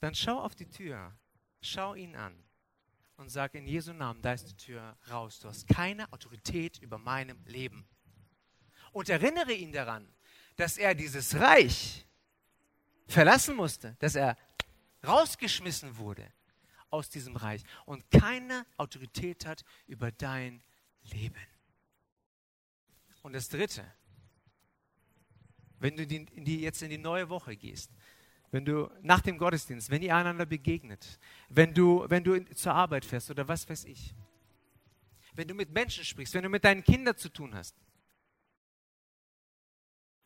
dann 0.00 0.14
schau 0.14 0.40
auf 0.40 0.54
die 0.54 0.68
Tür, 0.68 1.16
schau 1.60 1.94
ihn 1.94 2.16
an 2.16 2.42
und 3.16 3.28
sag 3.28 3.54
in 3.54 3.66
Jesu 3.66 3.92
Namen, 3.92 4.20
da 4.22 4.32
ist 4.32 4.46
die 4.46 4.56
Tür 4.56 4.96
raus. 5.08 5.38
Du 5.38 5.48
hast 5.48 5.68
keine 5.68 6.12
Autorität 6.12 6.78
über 6.78 6.98
meinem 6.98 7.44
Leben. 7.46 7.86
Und 8.92 9.08
erinnere 9.08 9.52
ihn 9.52 9.72
daran, 9.72 10.12
dass 10.56 10.76
er 10.76 10.94
dieses 10.94 11.36
Reich 11.36 12.06
verlassen 13.06 13.54
musste, 13.54 13.96
dass 14.00 14.16
er 14.16 14.36
rausgeschmissen 15.06 15.96
wurde 15.96 16.32
aus 16.90 17.08
diesem 17.08 17.36
Reich 17.36 17.62
und 17.86 18.10
keine 18.10 18.66
Autorität 18.76 19.46
hat 19.46 19.64
über 19.86 20.10
dein 20.12 20.62
Leben. 21.04 21.46
Und 23.22 23.32
das 23.34 23.48
Dritte, 23.48 23.84
wenn 25.78 25.96
du 25.96 26.02
in 26.02 26.44
die, 26.44 26.60
jetzt 26.60 26.82
in 26.82 26.90
die 26.90 26.98
neue 26.98 27.28
Woche 27.28 27.56
gehst, 27.56 27.90
wenn 28.50 28.64
du 28.64 28.90
nach 29.00 29.20
dem 29.20 29.38
Gottesdienst, 29.38 29.90
wenn 29.90 30.02
ihr 30.02 30.14
einander 30.14 30.44
begegnet, 30.44 31.18
wenn 31.48 31.72
du, 31.72 32.04
wenn 32.08 32.22
du 32.22 32.44
zur 32.54 32.74
Arbeit 32.74 33.04
fährst 33.04 33.30
oder 33.30 33.48
was 33.48 33.68
weiß 33.68 33.86
ich, 33.86 34.14
wenn 35.34 35.48
du 35.48 35.54
mit 35.54 35.70
Menschen 35.70 36.04
sprichst, 36.04 36.34
wenn 36.34 36.42
du 36.42 36.50
mit 36.50 36.64
deinen 36.64 36.84
Kindern 36.84 37.16
zu 37.16 37.30
tun 37.30 37.54
hast, 37.54 37.74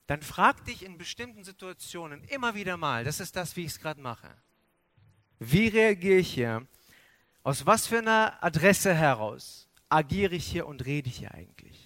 dann 0.09 0.23
frag 0.23 0.65
dich 0.65 0.85
in 0.85 0.99
bestimmten 0.99 1.45
Situationen 1.45 2.23
immer 2.25 2.55
wieder 2.55 2.77
mal, 2.77 3.05
das 3.05 3.21
ist 3.21 3.37
das, 3.37 3.57
wie 3.57 3.63
ich 3.63 3.73
es 3.73 3.81
gerade 3.81 4.01
mache. 4.01 4.37
Wie 5.39 5.69
reagiere 5.69 6.19
ich 6.19 6.33
hier? 6.33 6.67
Aus 7.43 7.67
was 7.67 7.87
für 7.87 7.99
einer 7.99 8.43
Adresse 8.43 8.95
heraus 8.95 9.69
agiere 9.89 10.35
ich 10.35 10.47
hier 10.47 10.67
und 10.67 10.85
rede 10.85 11.09
ich 11.09 11.19
hier 11.19 11.33
eigentlich? 11.33 11.86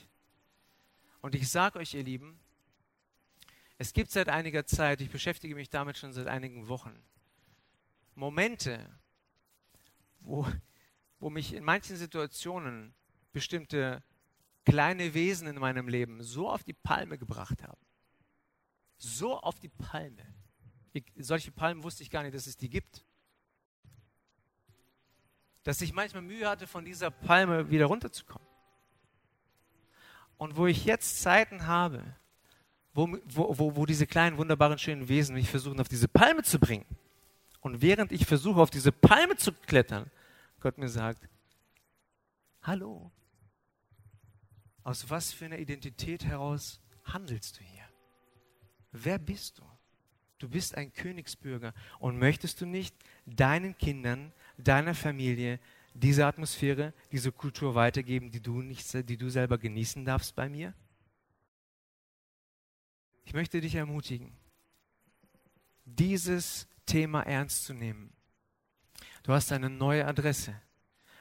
Und 1.20 1.34
ich 1.34 1.48
sage 1.48 1.78
euch, 1.78 1.94
ihr 1.94 2.02
Lieben, 2.02 2.38
es 3.78 3.92
gibt 3.92 4.10
seit 4.10 4.28
einiger 4.28 4.66
Zeit, 4.66 5.00
ich 5.00 5.10
beschäftige 5.10 5.54
mich 5.54 5.70
damit 5.70 5.96
schon 5.96 6.12
seit 6.12 6.26
einigen 6.26 6.68
Wochen, 6.68 6.94
Momente, 8.14 8.88
wo, 10.20 10.46
wo 11.18 11.30
mich 11.30 11.54
in 11.54 11.64
manchen 11.64 11.96
Situationen 11.96 12.94
bestimmte 13.32 14.02
kleine 14.64 15.14
Wesen 15.14 15.48
in 15.48 15.58
meinem 15.58 15.88
Leben 15.88 16.22
so 16.22 16.50
auf 16.50 16.62
die 16.62 16.74
Palme 16.74 17.16
gebracht 17.16 17.62
haben. 17.62 17.80
So 18.98 19.38
auf 19.40 19.58
die 19.58 19.70
Palme. 19.70 20.26
Ich, 20.92 21.04
solche 21.16 21.50
Palmen 21.50 21.82
wusste 21.82 22.02
ich 22.02 22.10
gar 22.10 22.22
nicht, 22.22 22.34
dass 22.34 22.46
es 22.46 22.56
die 22.56 22.68
gibt. 22.68 23.04
Dass 25.62 25.80
ich 25.80 25.92
manchmal 25.92 26.22
Mühe 26.22 26.48
hatte, 26.48 26.66
von 26.66 26.84
dieser 26.84 27.10
Palme 27.10 27.70
wieder 27.70 27.86
runterzukommen. 27.86 28.49
Und 30.40 30.56
wo 30.56 30.66
ich 30.66 30.86
jetzt 30.86 31.20
Zeiten 31.20 31.66
habe, 31.66 32.02
wo, 32.94 33.14
wo, 33.26 33.76
wo 33.76 33.84
diese 33.84 34.06
kleinen, 34.06 34.38
wunderbaren, 34.38 34.78
schönen 34.78 35.06
Wesen 35.06 35.34
mich 35.34 35.50
versuchen, 35.50 35.78
auf 35.78 35.88
diese 35.90 36.08
Palme 36.08 36.42
zu 36.42 36.58
bringen. 36.58 36.86
Und 37.60 37.82
während 37.82 38.10
ich 38.10 38.24
versuche, 38.24 38.58
auf 38.58 38.70
diese 38.70 38.90
Palme 38.90 39.36
zu 39.36 39.52
klettern, 39.52 40.10
Gott 40.60 40.78
mir 40.78 40.88
sagt, 40.88 41.28
hallo, 42.62 43.12
aus 44.82 45.10
was 45.10 45.30
für 45.30 45.44
einer 45.44 45.58
Identität 45.58 46.24
heraus 46.24 46.80
handelst 47.04 47.60
du 47.60 47.62
hier? 47.62 47.84
Wer 48.92 49.18
bist 49.18 49.58
du? 49.58 49.62
Du 50.38 50.48
bist 50.48 50.74
ein 50.74 50.90
Königsbürger 50.94 51.74
und 51.98 52.18
möchtest 52.18 52.62
du 52.62 52.64
nicht 52.64 52.96
deinen 53.26 53.76
Kindern, 53.76 54.32
deiner 54.56 54.94
Familie 54.94 55.60
diese 55.94 56.26
Atmosphäre, 56.26 56.92
diese 57.12 57.32
Kultur 57.32 57.74
weitergeben, 57.74 58.30
die 58.30 58.40
du, 58.40 58.62
nicht, 58.62 58.92
die 59.08 59.16
du 59.16 59.28
selber 59.28 59.58
genießen 59.58 60.04
darfst 60.04 60.34
bei 60.34 60.48
mir? 60.48 60.74
Ich 63.24 63.34
möchte 63.34 63.60
dich 63.60 63.74
ermutigen, 63.74 64.32
dieses 65.84 66.66
Thema 66.86 67.22
ernst 67.22 67.64
zu 67.64 67.74
nehmen. 67.74 68.12
Du 69.22 69.32
hast 69.32 69.52
eine 69.52 69.70
neue 69.70 70.06
Adresse. 70.06 70.60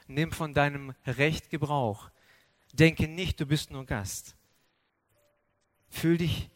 Nimm 0.06 0.32
von 0.32 0.54
deinem 0.54 0.94
Recht 1.06 1.50
Gebrauch. 1.50 2.10
Denke 2.72 3.06
nicht, 3.06 3.38
du 3.38 3.46
bist 3.46 3.70
nur 3.70 3.86
Gast. 3.86 4.36
Fühl 5.88 6.18
dich 6.18 6.50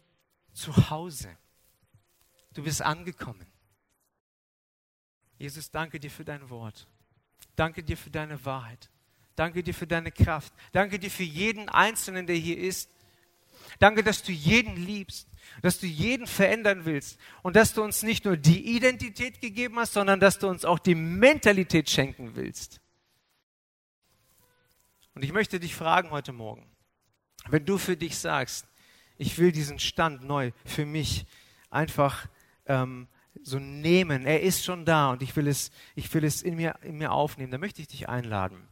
zu 0.53 0.91
Hause. 0.91 1.37
Du 2.53 2.63
bist 2.63 2.83
angekommen. 2.83 3.47
Jesus, 5.39 5.71
danke 5.71 6.01
dir 6.01 6.11
für 6.11 6.25
dein 6.25 6.49
Wort. 6.51 6.89
Danke 7.57 7.83
dir 7.83 7.97
für 7.97 8.11
deine 8.11 8.45
Wahrheit. 8.45 8.91
Danke 9.37 9.63
dir 9.63 9.75
für 9.75 9.87
deine 9.87 10.13
Kraft. 10.13 10.53
Danke 10.73 10.99
dir 10.99 11.11
für 11.11 11.25
jeden 11.25 11.69
Einzelnen, 11.69 12.27
der 12.27 12.37
hier 12.37 12.59
ist. 12.59 12.89
Danke, 13.79 14.05
dass 14.05 14.23
du 14.23 14.33
jeden 14.33 14.77
liebst, 14.77 15.29
dass 15.63 15.79
du 15.79 15.87
jeden 15.87 16.27
verändern 16.27 16.85
willst 16.85 17.19
und 17.43 17.57
dass 17.57 17.75
du 17.75 17.83
uns 17.83 18.03
nicht 18.03 18.25
nur 18.25 18.37
die 18.37 18.77
Identität 18.77 19.41
gegeben 19.41 19.79
hast, 19.79 19.93
sondern 19.93 20.21
dass 20.21 20.39
du 20.39 20.49
uns 20.49 20.65
auch 20.65 20.79
die 20.79 20.95
Mentalität 20.95 21.91
schenken 21.91 22.37
willst. 22.37 22.81
Und 25.15 25.25
ich 25.25 25.33
möchte 25.33 25.61
dich 25.61 25.75
fragen 25.75 26.11
heute 26.11 26.33
Morgen, 26.33 26.69
wenn 27.49 27.65
du 27.65 27.79
für 27.79 27.97
dich 27.97 28.19
sagst, 28.19 28.67
ich 29.17 29.39
will 29.39 29.53
diesen 29.53 29.79
Stand 29.79 30.25
neu 30.25 30.51
für 30.65 30.87
mich 30.87 31.25
einfach 31.71 32.27
ähm, 32.67 33.07
so 33.43 33.59
nehmen, 33.59 34.27
er 34.27 34.43
ist 34.43 34.65
schon 34.65 34.85
da 34.85 35.11
und 35.11 35.23
ich 35.23 35.35
will 35.37 35.49
es, 35.49 35.71
ich 35.95 36.13
will 36.15 36.25
es 36.25 36.43
in, 36.43 36.57
mir, 36.57 36.77
in 36.83 36.99
mir 36.99 37.13
aufnehmen, 37.13 37.51
dann 37.51 37.61
möchte 37.61 37.83
ich 37.83 37.89
dich 37.89 38.09
einladen, 38.09 38.69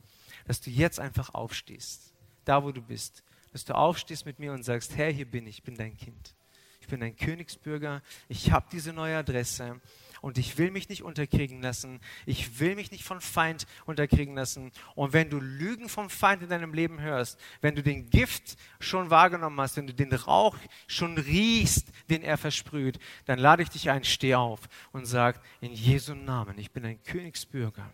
dass 0.46 0.60
du 0.60 0.70
jetzt 0.70 1.00
einfach 1.00 1.34
aufstehst, 1.34 2.14
da 2.44 2.62
wo 2.62 2.72
du 2.72 2.80
bist, 2.80 3.24
dass 3.52 3.64
du 3.64 3.74
aufstehst 3.74 4.24
mit 4.24 4.38
mir 4.38 4.52
und 4.52 4.62
sagst, 4.62 4.96
Herr, 4.96 5.10
hier 5.10 5.26
bin 5.26 5.46
ich, 5.46 5.58
ich 5.58 5.62
bin 5.62 5.76
dein 5.76 5.96
Kind. 5.96 6.34
Ich 6.80 6.88
bin 6.88 7.02
ein 7.02 7.16
Königsbürger, 7.16 8.02
ich 8.28 8.50
habe 8.50 8.66
diese 8.72 8.92
neue 8.92 9.16
Adresse 9.16 9.80
und 10.22 10.38
ich 10.38 10.56
will 10.56 10.70
mich 10.70 10.88
nicht 10.88 11.02
unterkriegen 11.02 11.60
lassen. 11.60 12.00
Ich 12.24 12.60
will 12.60 12.76
mich 12.76 12.90
nicht 12.90 13.04
von 13.04 13.20
Feind 13.20 13.66
unterkriegen 13.84 14.34
lassen. 14.34 14.72
Und 14.94 15.12
wenn 15.12 15.28
du 15.28 15.40
Lügen 15.40 15.88
vom 15.88 16.08
Feind 16.08 16.42
in 16.42 16.48
deinem 16.48 16.72
Leben 16.72 17.00
hörst, 17.00 17.38
wenn 17.60 17.74
du 17.74 17.82
den 17.82 18.08
Gift 18.08 18.56
schon 18.78 19.10
wahrgenommen 19.10 19.60
hast, 19.60 19.76
wenn 19.76 19.88
du 19.88 19.92
den 19.92 20.12
Rauch 20.12 20.56
schon 20.86 21.18
riechst, 21.18 21.88
den 22.08 22.22
er 22.22 22.38
versprüht, 22.38 23.00
dann 23.26 23.40
lade 23.40 23.64
ich 23.64 23.68
dich 23.68 23.90
ein, 23.90 24.04
steh 24.04 24.36
auf 24.36 24.60
und 24.92 25.06
sag 25.06 25.42
in 25.60 25.72
Jesu 25.72 26.14
Namen, 26.14 26.56
ich 26.56 26.70
bin 26.70 26.86
ein 26.86 27.02
Königsbürger. 27.02 27.92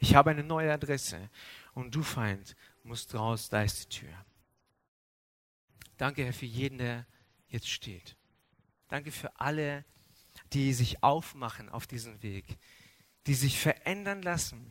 Ich 0.00 0.14
habe 0.16 0.30
eine 0.30 0.42
neue 0.42 0.72
Adresse 0.72 1.30
und 1.72 1.94
du 1.94 2.02
Feind 2.02 2.56
musst 2.82 3.14
raus, 3.14 3.48
da 3.48 3.62
ist 3.62 3.84
die 3.84 4.00
Tür. 4.00 4.14
Danke, 5.96 6.24
Herr, 6.24 6.32
für 6.32 6.46
jeden, 6.46 6.78
der 6.78 7.06
jetzt 7.48 7.68
steht. 7.68 8.16
Danke 8.88 9.12
für 9.12 9.38
alle, 9.38 9.84
die 9.84 9.99
sich 10.52 11.02
aufmachen 11.02 11.68
auf 11.68 11.86
diesen 11.86 12.22
Weg, 12.22 12.44
die 13.26 13.34
sich 13.34 13.58
verändern 13.58 14.22
lassen 14.22 14.70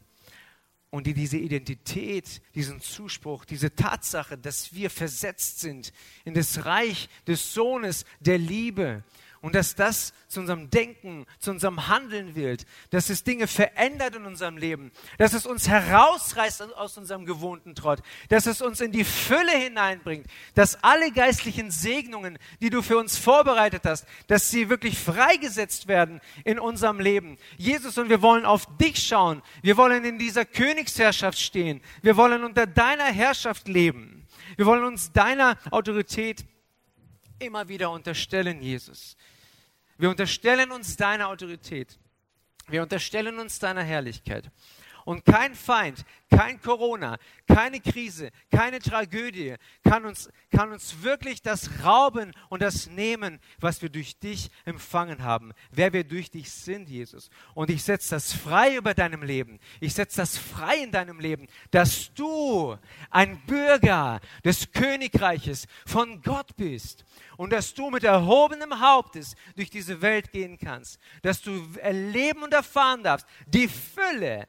und 0.89 1.05
die 1.05 1.13
diese 1.13 1.37
Identität, 1.37 2.41
diesen 2.55 2.81
Zuspruch, 2.81 3.45
diese 3.45 3.75
Tatsache, 3.75 4.37
dass 4.37 4.73
wir 4.73 4.89
versetzt 4.89 5.59
sind 5.59 5.93
in 6.25 6.33
das 6.33 6.65
Reich 6.65 7.09
des 7.27 7.53
Sohnes 7.53 8.05
der 8.19 8.37
Liebe, 8.37 9.03
und 9.41 9.55
dass 9.55 9.75
das 9.75 10.13
zu 10.27 10.41
unserem 10.41 10.69
Denken, 10.69 11.25
zu 11.39 11.51
unserem 11.51 11.87
Handeln 11.87 12.35
wird, 12.35 12.65
dass 12.89 13.09
es 13.09 13.23
Dinge 13.23 13.47
verändert 13.47 14.15
in 14.15 14.25
unserem 14.25 14.57
Leben, 14.57 14.91
dass 15.17 15.33
es 15.33 15.45
uns 15.45 15.67
herausreißt 15.67 16.75
aus 16.75 16.97
unserem 16.97 17.25
gewohnten 17.25 17.75
Trott, 17.75 17.99
dass 18.29 18.45
es 18.45 18.61
uns 18.61 18.81
in 18.81 18.91
die 18.91 19.03
Fülle 19.03 19.51
hineinbringt, 19.51 20.27
dass 20.55 20.83
alle 20.83 21.11
geistlichen 21.11 21.71
Segnungen, 21.71 22.37
die 22.61 22.69
du 22.69 22.81
für 22.81 22.97
uns 22.97 23.17
vorbereitet 23.17 23.83
hast, 23.85 24.05
dass 24.27 24.49
sie 24.49 24.69
wirklich 24.69 24.97
freigesetzt 24.99 25.87
werden 25.87 26.19
in 26.43 26.59
unserem 26.59 26.99
Leben. 26.99 27.37
Jesus, 27.57 27.97
und 27.97 28.09
wir 28.09 28.21
wollen 28.21 28.45
auf 28.45 28.65
dich 28.77 29.01
schauen. 29.01 29.41
Wir 29.61 29.77
wollen 29.77 30.03
in 30.05 30.19
dieser 30.19 30.45
Königsherrschaft 30.45 31.39
stehen. 31.39 31.81
Wir 32.01 32.17
wollen 32.17 32.43
unter 32.43 32.67
deiner 32.67 33.05
Herrschaft 33.05 33.67
leben. 33.67 34.27
Wir 34.57 34.65
wollen 34.65 34.83
uns 34.83 35.11
deiner 35.11 35.57
Autorität 35.71 36.45
immer 37.39 37.67
wieder 37.67 37.91
unterstellen, 37.91 38.61
Jesus. 38.61 39.17
Wir 39.97 40.09
unterstellen 40.09 40.71
uns 40.71 40.95
deine 40.95 41.27
Autorität. 41.27 41.97
Wir 42.67 42.83
unterstellen 42.83 43.39
uns 43.39 43.59
deiner 43.59 43.83
Herrlichkeit. 43.83 44.49
Und 45.09 45.25
kein 45.25 45.55
Feind, 45.55 46.05
kein 46.29 46.61
Corona, 46.61 47.17
keine 47.47 47.79
Krise, 47.79 48.29
keine 48.51 48.77
Tragödie 48.77 49.55
kann 49.83 50.05
uns, 50.05 50.29
kann 50.51 50.71
uns 50.71 51.01
wirklich 51.01 51.41
das 51.41 51.83
rauben 51.83 52.31
und 52.49 52.61
das 52.61 52.85
nehmen, 52.85 53.39
was 53.59 53.81
wir 53.81 53.89
durch 53.89 54.19
dich 54.19 54.51
empfangen 54.65 55.23
haben, 55.23 55.51
wer 55.71 55.93
wir 55.93 56.03
durch 56.03 56.29
dich 56.29 56.51
sind, 56.51 56.89
Jesus. 56.89 57.31
Und 57.55 57.71
ich 57.71 57.81
setze 57.81 58.11
das 58.11 58.33
frei 58.33 58.75
über 58.75 58.93
deinem 58.93 59.23
Leben. 59.23 59.59
Ich 59.79 59.95
setze 59.95 60.17
das 60.17 60.37
frei 60.37 60.77
in 60.83 60.91
deinem 60.91 61.19
Leben, 61.19 61.47
dass 61.71 62.13
du 62.13 62.77
ein 63.09 63.43
Bürger 63.47 64.19
des 64.45 64.71
Königreiches 64.71 65.65
von 65.87 66.21
Gott 66.21 66.55
bist 66.55 67.03
und 67.35 67.51
dass 67.51 67.73
du 67.73 67.89
mit 67.89 68.03
erhobenem 68.03 68.79
Hauptes 68.79 69.35
durch 69.55 69.71
diese 69.71 70.03
Welt 70.03 70.31
gehen 70.31 70.59
kannst, 70.59 70.99
dass 71.23 71.41
du 71.41 71.67
erleben 71.81 72.43
und 72.43 72.53
erfahren 72.53 73.01
darfst, 73.01 73.25
die 73.47 73.67
Fülle, 73.67 74.47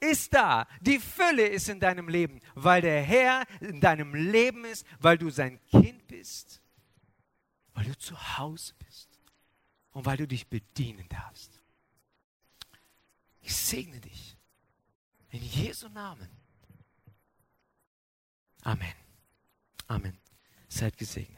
ist 0.00 0.34
da. 0.34 0.66
Die 0.80 0.98
Fülle 0.98 1.46
ist 1.46 1.68
in 1.68 1.80
deinem 1.80 2.08
Leben, 2.08 2.40
weil 2.54 2.82
der 2.82 3.02
Herr 3.02 3.44
in 3.60 3.80
deinem 3.80 4.14
Leben 4.14 4.64
ist, 4.64 4.86
weil 5.00 5.18
du 5.18 5.30
sein 5.30 5.60
Kind 5.66 6.06
bist, 6.06 6.60
weil 7.74 7.84
du 7.84 7.96
zu 7.96 8.38
Hause 8.38 8.74
bist 8.78 9.08
und 9.92 10.06
weil 10.06 10.16
du 10.16 10.26
dich 10.26 10.48
bedienen 10.48 11.08
darfst. 11.08 11.60
Ich 13.40 13.54
segne 13.54 14.00
dich. 14.00 14.36
In 15.30 15.42
Jesu 15.42 15.88
Namen. 15.88 16.28
Amen. 18.62 18.94
Amen. 19.86 20.18
Seid 20.68 20.96
gesegnet. 20.96 21.37